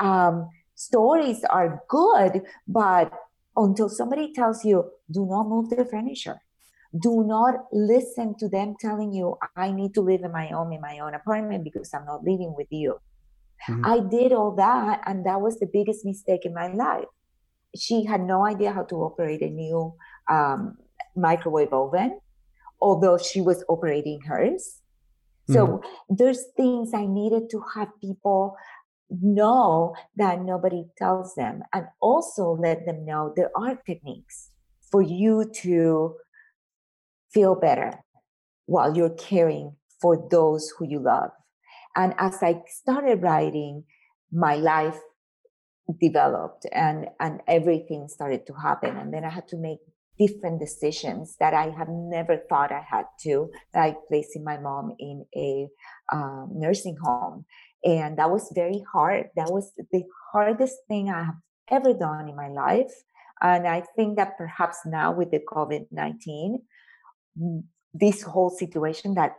[0.00, 0.48] um,
[0.86, 3.12] stories are good but
[3.56, 4.78] until somebody tells you
[5.10, 6.38] do not move the furniture.
[7.06, 9.26] Do not listen to them telling you
[9.64, 12.52] i need to live in my own in my own apartment because i'm not living
[12.58, 12.92] with you
[13.68, 13.82] Mhm.
[13.92, 17.10] i did all that and that was the biggest mistake in my life.
[17.84, 19.78] She had no idea how to operate a new
[20.36, 20.60] um,
[21.16, 22.10] microwave oven
[22.80, 24.80] although she was operating hers.
[25.54, 25.60] So
[26.18, 28.40] there's things i needed to have people
[29.10, 34.50] know that nobody tells them and also let them know there are techniques
[34.90, 36.16] for you to
[37.32, 37.92] feel better
[38.66, 41.30] while you're caring for those who you love.
[41.96, 43.84] And as i started writing
[44.32, 44.98] my life
[46.00, 49.78] developed and and everything started to happen and then i had to make
[50.18, 55.26] different decisions that i have never thought i had to like placing my mom in
[55.36, 55.68] a
[56.12, 57.44] um, nursing home
[57.84, 59.28] and that was very hard.
[59.36, 62.92] That was the hardest thing i have ever done in my life.
[63.42, 66.62] And i think that perhaps now with the covid-19
[67.40, 67.62] mm,
[67.92, 69.32] this whole situation that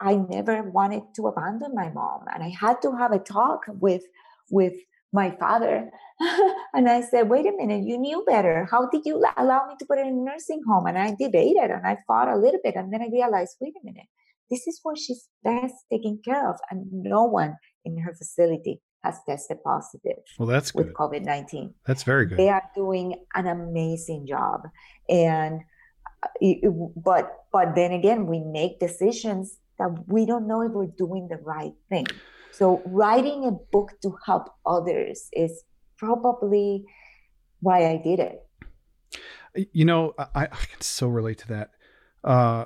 [0.00, 4.04] i never wanted to abandon my mom and i had to have a talk with
[4.50, 4.74] with
[5.12, 5.90] my father.
[6.76, 8.68] And i said wait a minute you knew better.
[8.70, 10.86] How did you allow me to put her in a nursing home?
[10.86, 13.84] And i debated and i fought a little bit and then i realized wait a
[13.84, 14.08] minute
[14.50, 19.18] this is where she's best taken care of and no one in her facility has
[19.28, 22.38] tested positive Well, that's with covid-19 That's very good.
[22.38, 24.62] they are doing an amazing job
[25.08, 25.60] and
[26.22, 31.28] uh, but but then again we make decisions that we don't know if we're doing
[31.28, 32.06] the right thing
[32.52, 35.62] so writing a book to help others is
[35.98, 36.84] probably
[37.60, 38.36] why i did it
[39.74, 41.70] You know, I, I can so relate to that.
[42.22, 42.64] Uh,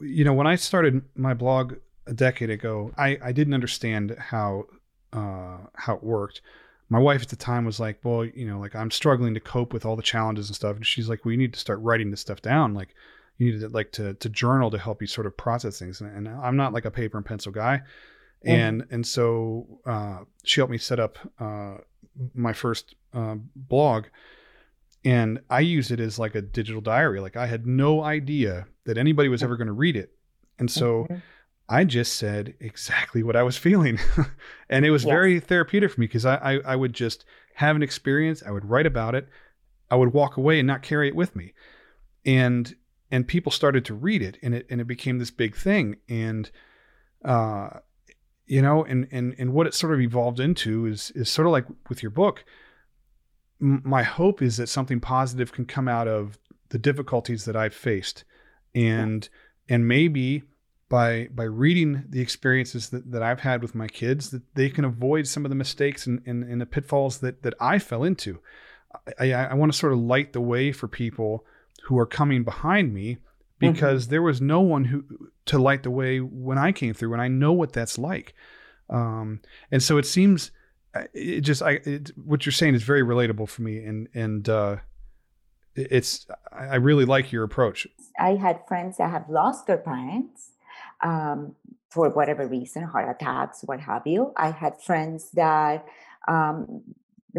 [0.00, 1.74] you know, when I started my blog
[2.06, 4.66] a decade ago, I, I didn't understand how
[5.12, 6.42] uh, how it worked.
[6.88, 9.72] my wife at the time was like, well, you know, like I'm struggling to cope
[9.72, 10.76] with all the challenges and stuff.
[10.76, 12.74] And she's like, well, you need to start writing this stuff down.
[12.74, 12.94] Like
[13.38, 16.00] you need to like to, to journal to help you sort of process things.
[16.00, 17.82] And, and I'm not like a paper and pencil guy.
[18.46, 18.50] Mhm.
[18.50, 21.78] And, and so, uh, she helped me set up, uh,
[22.34, 24.04] my first, uh, blog
[25.04, 27.20] and I used it as like a digital diary.
[27.20, 30.10] Like I had no idea that anybody was ever going to read it.
[30.58, 31.22] And so Mhm.
[31.68, 33.98] I just said exactly what I was feeling.
[34.70, 35.10] and it was Yes.
[35.12, 37.24] very therapeutic for me because I, I, I would just
[37.54, 38.42] have an experience.
[38.46, 39.28] I would write about it.
[39.90, 41.52] I would walk away and not carry it with me.
[42.24, 42.74] And,
[43.10, 45.96] and people started to read it and it, and it became this big thing.
[46.08, 46.50] And,
[47.24, 47.70] uh,
[48.46, 51.52] you know, and, and, and what it sort of evolved into is, is sort of
[51.52, 52.44] like with your book.
[53.60, 57.74] M- my hope is that something positive can come out of the difficulties that I've
[57.74, 58.24] faced.
[58.76, 59.28] And,
[59.68, 60.42] and maybe
[60.88, 64.84] by by reading the experiences that, that I've had with my kids, that they can
[64.84, 68.40] avoid some of the mistakes and, and, and the pitfalls that that I fell into.
[69.18, 71.44] I, I, I want to sort of light the way for people
[71.84, 73.18] who are coming behind me
[73.58, 75.04] because there was no one who
[75.46, 78.34] to light the way when I came through, and I know what that's like.
[78.90, 80.50] Um, and so it seems
[80.94, 84.48] uh, it just I it, what you're saying is very relatable for me, and and
[84.48, 84.76] uh,
[85.76, 87.86] it's I really like your approach.
[88.18, 90.50] I had friends that have lost their parents
[91.02, 91.54] um,
[91.90, 94.32] for whatever reason, heart attacks, what have you.
[94.36, 95.84] I had friends that
[96.28, 96.82] um,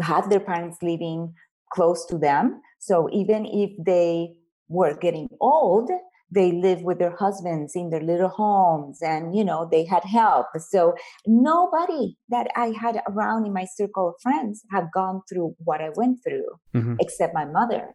[0.00, 1.34] had their parents living
[1.70, 2.62] close to them.
[2.78, 4.36] So even if they
[4.68, 5.90] were getting old,
[6.30, 10.46] they lived with their husbands in their little homes and you know they had help
[10.58, 10.94] so
[11.26, 15.88] nobody that i had around in my circle of friends have gone through what i
[15.96, 16.96] went through Mhm.
[17.00, 17.94] except my mother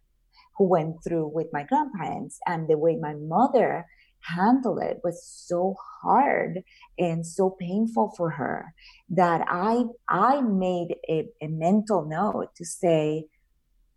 [0.57, 3.85] who went through with my grandparents and the way my mother
[4.21, 6.61] handled it was so hard
[6.97, 8.73] and so painful for her
[9.09, 13.25] that i i made a, a mental note to say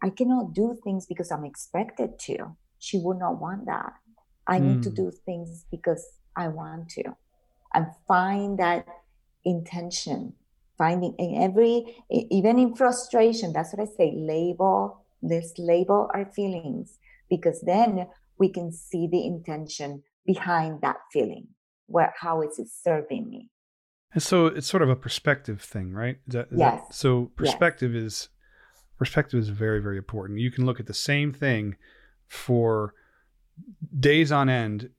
[0.03, 2.57] i cannot do things because i'm expected to.
[2.79, 3.93] She would not want that.
[4.47, 4.97] I need to Mm.
[4.97, 6.05] do things because
[6.37, 7.05] i want to.
[7.75, 8.87] And find that
[9.45, 10.35] intention
[10.79, 16.99] finding in every even in frustration that's what i say label let's label our feelings
[17.29, 18.07] because then
[18.39, 21.47] we can see the intention behind that feeling
[21.87, 23.51] where how is it serving me
[24.13, 26.19] And so it's sort of a perspective thing, right?
[26.27, 26.81] Is that, is Yes.
[26.89, 27.37] That, so Yes.
[27.37, 28.29] perspective is
[28.99, 30.41] perspective is very very important.
[30.41, 31.77] You can look at the same thing
[32.27, 32.95] for
[33.99, 34.91] days on end,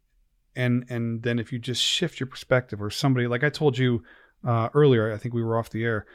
[0.55, 4.03] and and then if you just shift your perspective, or somebody like I told you
[4.45, 6.05] uh, earlier, I think we were off the air,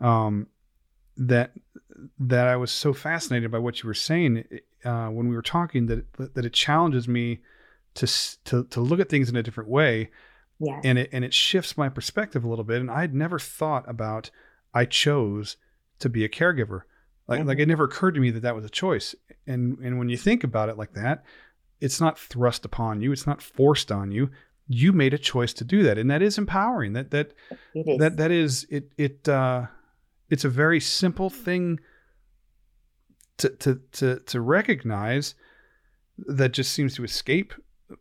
[0.00, 0.46] um,
[1.20, 1.52] that
[2.18, 4.44] that I was so fascinated by what you were saying
[4.84, 7.40] uh, when we were talking that it, that it challenges me
[7.94, 8.06] to
[8.44, 10.10] to to look at things in a different way
[10.58, 10.80] yes.
[10.84, 14.30] and it and it shifts my perspective a little bit and i'd never thought about
[14.72, 15.56] i chose
[16.00, 16.82] to be a caregiver.
[17.28, 19.14] Like like it never occurred to me that that was a choice
[19.46, 21.22] and and when you think about it like that
[21.80, 24.30] it's not thrust upon you it's not forced on you.
[24.66, 27.32] You made a choice to do that and that is empowering that that
[27.98, 29.66] that that is it it uh
[30.30, 31.80] it's a very simple thing
[33.38, 35.34] to to to to recognize
[36.26, 37.54] that just seems to escape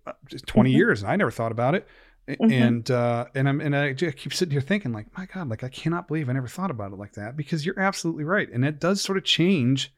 [0.05, 0.75] uh, just 20 Mhm.
[0.75, 1.87] years and I never thought about it
[2.27, 2.51] Mhm.
[2.51, 5.69] and uh and I'm and I keep sitting here thinking like my god like I
[5.69, 8.79] cannot believe I never thought about it like that because you're absolutely right and it
[8.79, 9.93] does sort of change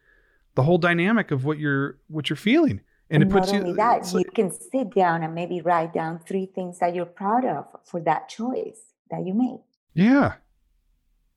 [0.56, 4.12] the whole dynamic of what you're what you're feeling and it not puts you that
[4.14, 7.66] you like- can sit down and maybe write down three things that you're proud of
[7.86, 9.60] for that choice that you made
[9.94, 10.36] yeah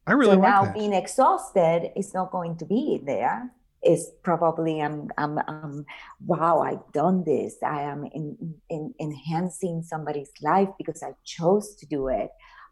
[0.07, 3.51] I really so like now that being exhausted is not going to be there
[3.83, 5.85] it's probably I'm, I'm, I'm
[6.25, 11.87] wow i've done this i am in, in, enhancing somebody's life because i chose to
[11.87, 12.31] do it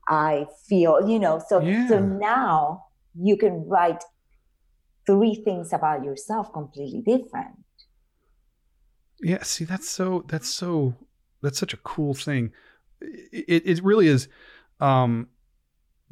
[0.08, 1.88] i feel you know so Yeah.
[1.88, 4.02] so now you can write
[5.06, 7.58] three things about yourself completely different
[9.22, 10.94] Yeah, see, that's so that's so
[11.42, 12.52] that's such a cool thing.
[13.00, 14.28] It it really is.
[14.80, 15.28] Um,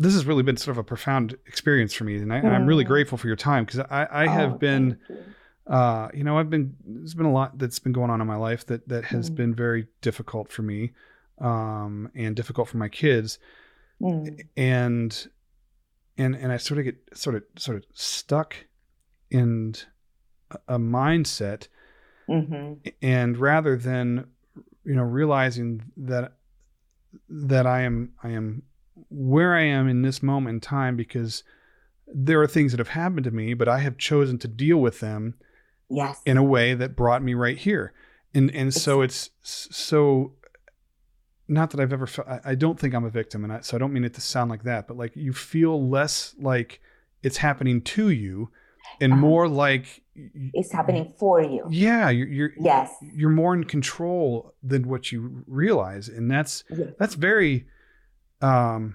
[0.01, 2.85] this has really been sort of a profound experience for me, and, I, I'm really
[2.85, 2.89] Mm.
[2.89, 5.17] grateful for your time because I I have Oh, been, you.
[5.73, 8.37] uh, you know, I've been there's been a lot that's been going on in my
[8.37, 9.35] life that that has Mm.
[9.37, 10.93] been very difficult for me,
[11.39, 13.39] um, and difficult for my kids,
[14.01, 15.29] Mm, and
[16.17, 18.57] and and I sort of get sort of sort of stuck
[19.31, 19.75] in
[20.51, 21.69] a- a mindset
[22.29, 22.79] mhm.
[23.03, 24.27] and rather than
[24.85, 26.33] you know realizing that
[27.29, 28.63] that I am I am
[29.09, 31.43] where I am in this moment in time because
[32.13, 35.01] there are things that have happened to me but I have chosen to deal with
[35.01, 35.35] them
[35.89, 37.93] yes in a way that brought me right here
[38.35, 40.33] and and so it's so
[41.49, 43.79] not that I've ever felt I, don't think I'm a victim and I, so I
[43.79, 46.81] don't mean it to sound like that but like you feel less like
[47.23, 48.51] it's happening to you
[49.01, 49.21] and Uh-huh.
[49.21, 51.67] more like It's happening for you.
[51.71, 52.93] yeah you're you're, Yes.
[53.15, 56.91] you're more in control than what you realize and that's Yes.
[56.99, 57.67] that's very
[58.43, 58.95] um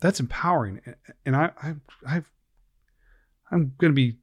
[0.00, 0.80] that's empowering
[1.24, 1.74] and i i
[2.08, 2.30] i've
[3.50, 4.16] i'm gonna be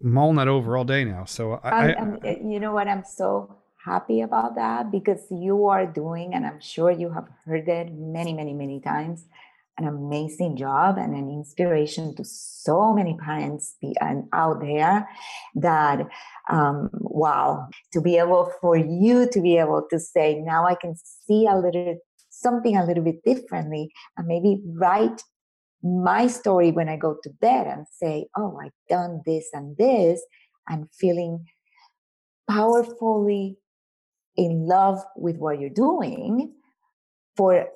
[0.00, 2.88] mulling that over all day now so i, I I'm, I'm- you know what?
[2.88, 7.68] I'm so happy about that because you are doing, and I'm sure you have heard
[7.68, 9.26] it many, many, many times,
[9.76, 13.76] an amazing job and an inspiration to so many parents
[14.32, 15.06] out there
[15.56, 16.06] that,
[16.48, 20.94] um, wow, to be able for you to be able to say, now I can
[20.96, 21.98] see a little
[22.40, 25.22] something a little bit differently and maybe write
[25.82, 30.22] my story when I go to bed and say, oh, I've done this and this,
[30.68, 31.46] and feeling
[32.48, 33.58] powerfully
[34.36, 36.54] in love with what you're doing
[37.36, 37.66] for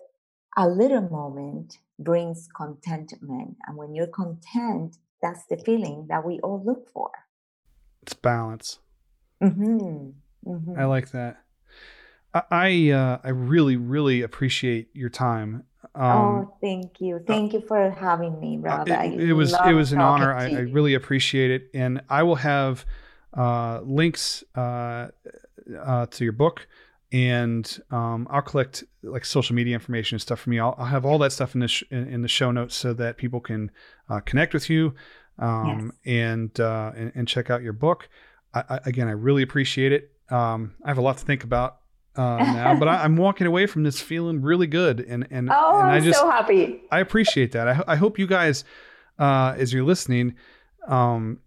[0.56, 3.56] a little moment brings contentment.
[3.66, 7.10] And when you're content, that's the feeling that we all look for.
[8.02, 8.78] it's balance
[9.40, 10.10] hmm
[10.44, 11.44] hmm i like that
[12.50, 17.20] i i, uh, I really really appreciate your time um oh, thank you.
[17.26, 18.88] Thank you for having me, Uh, Rob.
[18.88, 20.32] it, it was it was an honor.
[20.32, 22.84] I, I really appreciate it, and I will have
[23.34, 25.08] uh, links uh,
[25.80, 26.68] uh, to your book,
[27.10, 30.62] and um, I'll collect like social media information and stuff from you.
[30.62, 32.92] I'll, I'll have all that stuff in the sh- in, in the show notes so
[32.94, 33.70] that people can
[34.08, 34.94] uh, connect with you
[35.38, 38.08] um, and, uh, and and check out your book.
[38.54, 40.12] I, I, again, I really appreciate it.
[40.30, 41.78] Um, I have a lot to think about.
[42.16, 45.78] Uh, now, but I, I'm walking away from this feeling really good, and and, Oh,
[45.80, 46.82] and I I'm just so happy.
[46.90, 47.68] I appreciate that.
[47.68, 48.64] I, I hope you guys,
[49.18, 50.34] uh, as you're listening,
[50.88, 51.38] um,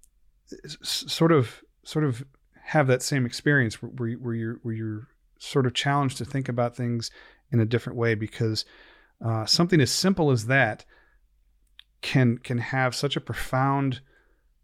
[0.63, 0.77] s-
[1.07, 2.23] sort of sort of
[2.63, 5.07] have that same experience where, where, you- where you're where you're
[5.39, 7.11] sort of challenged to think about things
[7.51, 8.63] in a different way because
[9.25, 10.85] uh, something as simple as that
[12.01, 13.99] can can have such a profound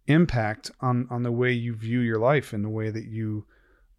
[0.08, 3.46] impact on on the way you view your life and the way that you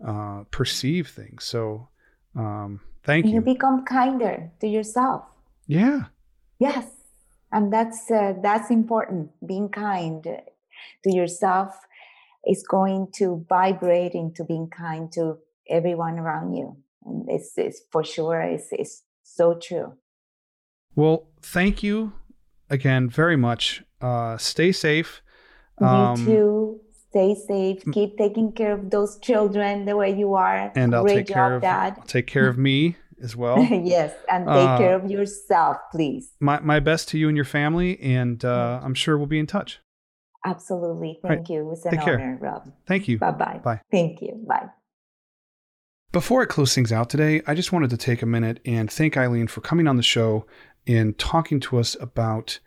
[0.06, 1.44] uh, perceive things.
[1.44, 1.88] So,
[2.36, 3.40] um, thank you you.
[3.40, 5.24] become kinder to yourself.
[5.66, 6.04] Yeah.
[6.58, 6.86] Yes,
[7.52, 9.30] and that's uh, that's important.
[9.46, 11.74] Being kind to yourself
[12.46, 15.38] is going to vibrate into being kind to
[15.68, 18.40] everyone around you, and it's, it's for sure.
[18.40, 19.94] It's, it's so true.
[20.96, 22.12] Well, thank you
[22.70, 23.82] again very much.
[24.00, 25.22] Uh, stay safe.
[25.80, 26.80] you Um, too.
[27.18, 27.82] Stay safe.
[27.92, 30.70] Keep taking care of those children the way you are.
[30.76, 31.94] And I'll Great take job, care of Dad.
[31.98, 33.58] I'll take care of me as well.
[33.70, 36.30] yes, and take Uh, care of yourself, please.
[36.38, 39.46] my my best to you and your family, and uh, I'm sure we'll be in
[39.48, 39.80] touch.
[40.44, 41.18] Absolutely.
[41.24, 41.34] right.
[41.38, 41.68] Thank you.
[41.72, 42.38] It's an Take care.
[42.40, 42.70] Rob.
[42.86, 43.18] Thank you.
[43.18, 43.60] Bye bye.
[43.64, 43.80] Bye.
[43.90, 44.44] Thank you.
[44.48, 44.68] Bye.
[46.12, 49.16] Before I close things out today, I just wanted to take a minute and thank
[49.16, 50.46] Eileen for coming on the show
[50.86, 52.60] and talking to us about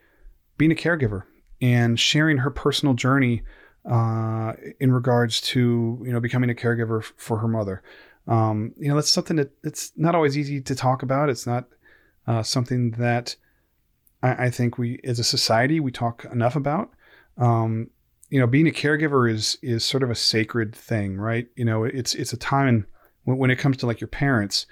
[0.58, 1.24] being a caregiver
[1.62, 3.42] and sharing her personal journey
[3.90, 7.82] uh, in regards to you know becoming a caregiver for her mother.
[8.28, 11.30] Um, you know that's something that it's not always easy to talk about.
[11.30, 11.66] It's not
[12.28, 13.36] uh, something that
[14.22, 16.92] I, I think we as a society we talk enough about.
[17.38, 17.90] Um,
[18.30, 21.48] you know, being a caregiver is is sort of a sacred thing, right?
[21.56, 22.86] You know, it's it's a time
[23.24, 24.66] when, when it comes to like your parents,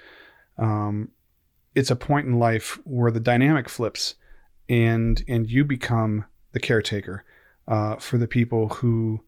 [0.56, 1.10] um,
[1.74, 4.14] it's a point in life where the dynamic flips,
[4.68, 7.24] and and you become the caretaker
[7.70, 9.20] uh, for the people who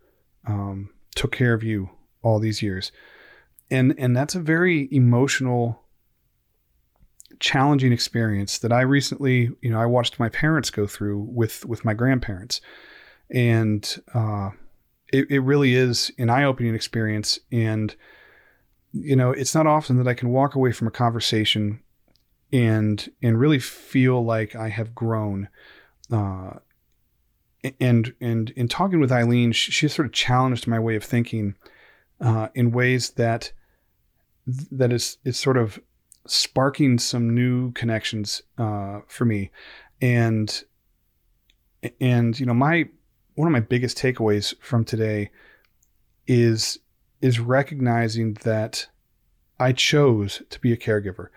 [0.47, 1.89] um, took care of you
[2.23, 2.93] all these years,
[3.71, 5.83] and and that's a very emotional,
[7.41, 11.85] challenging experience that I recently, you know, I watched my parents go through with with
[11.85, 12.61] my grandparents,
[13.31, 14.51] and uh,
[15.11, 17.39] it, it really is an eye-opening experience.
[17.51, 17.97] And
[18.93, 21.81] you know it's not often that i can walk away from a conversation
[22.53, 25.49] and and really feel like i have grown
[26.11, 26.51] uh
[27.81, 31.55] and and in talking with eileen she, she sort of challenged my way of thinking
[32.21, 33.53] uh in ways that
[34.47, 35.79] that is is sort of
[36.27, 39.51] sparking some new connections uh for me
[40.01, 40.65] and
[42.01, 42.89] and you know my
[43.35, 45.31] one of my biggest takeaways from today
[46.27, 46.79] is
[47.21, 48.89] is recognizing that
[49.59, 51.29] I chose to be a caregiver.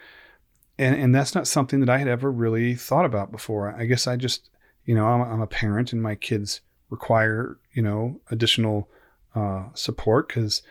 [0.77, 3.73] And, and that's not something that I had ever really thought about before.
[3.73, 4.49] I guess I just,
[4.86, 8.90] you know, I'm, I'm a parent and my kids require, you know, additional
[9.36, 10.62] uh, support because,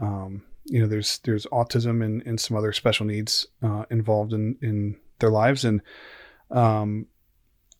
[0.00, 4.56] um, you know, there's there's autism and, and some other special needs uh, involved in,
[4.62, 5.64] in their lives.
[5.64, 5.82] And
[6.50, 7.06] um,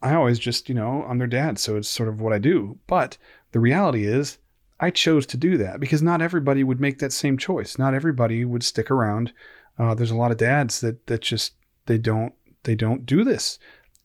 [0.02, 1.58] I always just, you know, I'm their dad.
[1.58, 2.78] So it's sort of what I do.
[2.86, 3.16] But
[3.52, 4.38] the reality is,
[4.80, 7.78] I chose to do that because not everybody would make that same choice.
[7.78, 9.32] Not everybody would stick around.
[9.78, 11.54] Uh, there's a lot of dads that that just
[11.86, 12.34] they don't
[12.64, 13.58] they don't do this,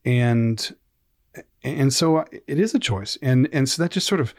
[0.05, 0.75] and
[1.63, 4.33] and so it is a choice, and and so that just sort of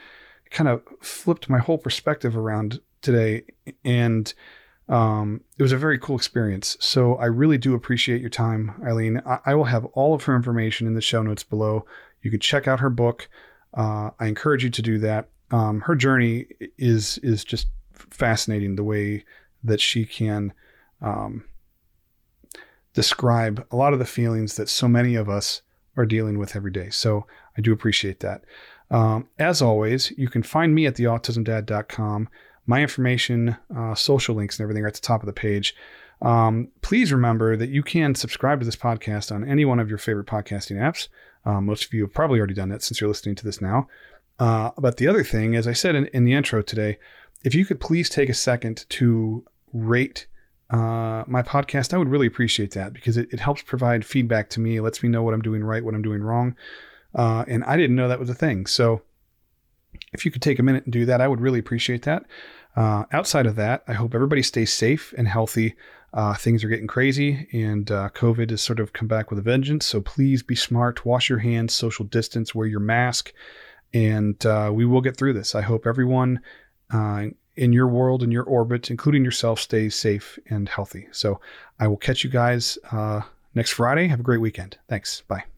[0.51, 3.45] kind of flipped my whole perspective around today,
[3.85, 4.33] and
[4.89, 6.77] um, it was a very cool experience.
[6.81, 9.23] So I really do appreciate your time, Eileen.
[9.25, 11.87] I, I will have all of her information in the show notes below.
[12.23, 13.29] You can check out her book.
[13.73, 15.29] Uh, I encourage you to do that.
[15.53, 18.77] Um, her journey is is just fascinating.
[18.77, 19.25] The way
[19.63, 20.53] that she can
[21.01, 21.45] um,
[22.95, 25.63] describe a lot of the feelings that so many of us
[26.01, 26.91] are dealing with every day.
[26.91, 28.43] So I do appreciate that.
[28.91, 32.29] Um, as always, you can find me at theautismdad.com.
[32.67, 35.75] My information, uh, social links, and everything are at the top of the page.
[36.23, 39.99] Um, please remember that you can subscribe to this podcast on any one of your
[39.99, 41.09] favorite podcasting apps.
[41.45, 43.89] Um, most of you have probably already done that since you're listening to this now.
[44.39, 46.99] Uh, but the other thing, as I said in, in, the intro today,
[47.43, 50.27] if you could please take a second to rate
[50.71, 54.61] uh, my podcast, I would really appreciate that because it, it, helps provide feedback to
[54.61, 54.79] me.
[54.81, 56.55] Lets me know what I'm doing right, what I'm doing wrong.
[57.15, 58.67] Uh, and I didn't know that was a thing.
[58.67, 59.03] So
[60.13, 62.25] if you could take a minute and do that, I would really appreciate that.
[62.77, 65.75] Uh, outside of that, I hope everybody stays safe and healthy.
[66.13, 69.43] Uh, things are getting crazy, and uh, COVID has sort of come back with a
[69.43, 69.87] vengeance.
[69.87, 73.33] So please be smart, wash your hands, social distance, wear your mask,
[73.93, 75.55] and uh, we will get through this.
[75.55, 76.41] I hope everyone
[76.93, 77.27] uh,
[77.57, 81.09] in your world, in your orbit, including yourself, stays safe and healthy.
[81.13, 81.41] So
[81.79, 83.23] I will catch you guys uh,
[83.55, 84.09] next Friday.
[84.09, 84.79] Have a great weekend.
[84.89, 85.23] Thanks.
[85.23, 85.50] Bye.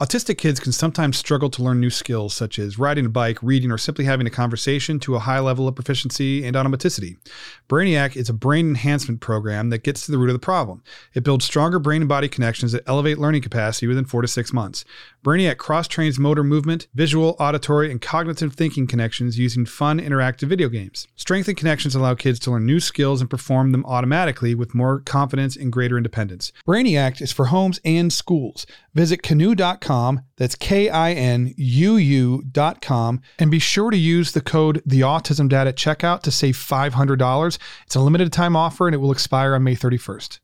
[0.00, 3.70] Autistic kids can sometimes struggle to learn new skills such as riding a bike, reading,
[3.70, 7.18] or simply having a conversation to a high level of proficiency and automaticity.
[7.68, 10.82] Brainiac is a brain enhancement program that gets to the root of the problem.
[11.12, 14.54] It builds stronger brain and body connections that elevate learning capacity within four to six
[14.54, 14.86] months.
[15.22, 20.70] Brainiac cross trains motor movement, visual, auditory, and cognitive thinking connections using fun, interactive video
[20.70, 21.08] games.
[21.14, 25.56] Strengthened connections allow kids to learn new skills and perform them automatically with more confidence
[25.56, 26.52] and greater independence.
[26.66, 28.64] Brainiac is for homes and schools.
[28.94, 29.22] Visit
[29.90, 35.00] kinuu.com, that's K I N U U.com, and be sure to use the code The
[35.00, 37.58] Autism Dad at checkout to save $500.
[37.86, 40.38] It's a limited time offer and it will expire on May 31st.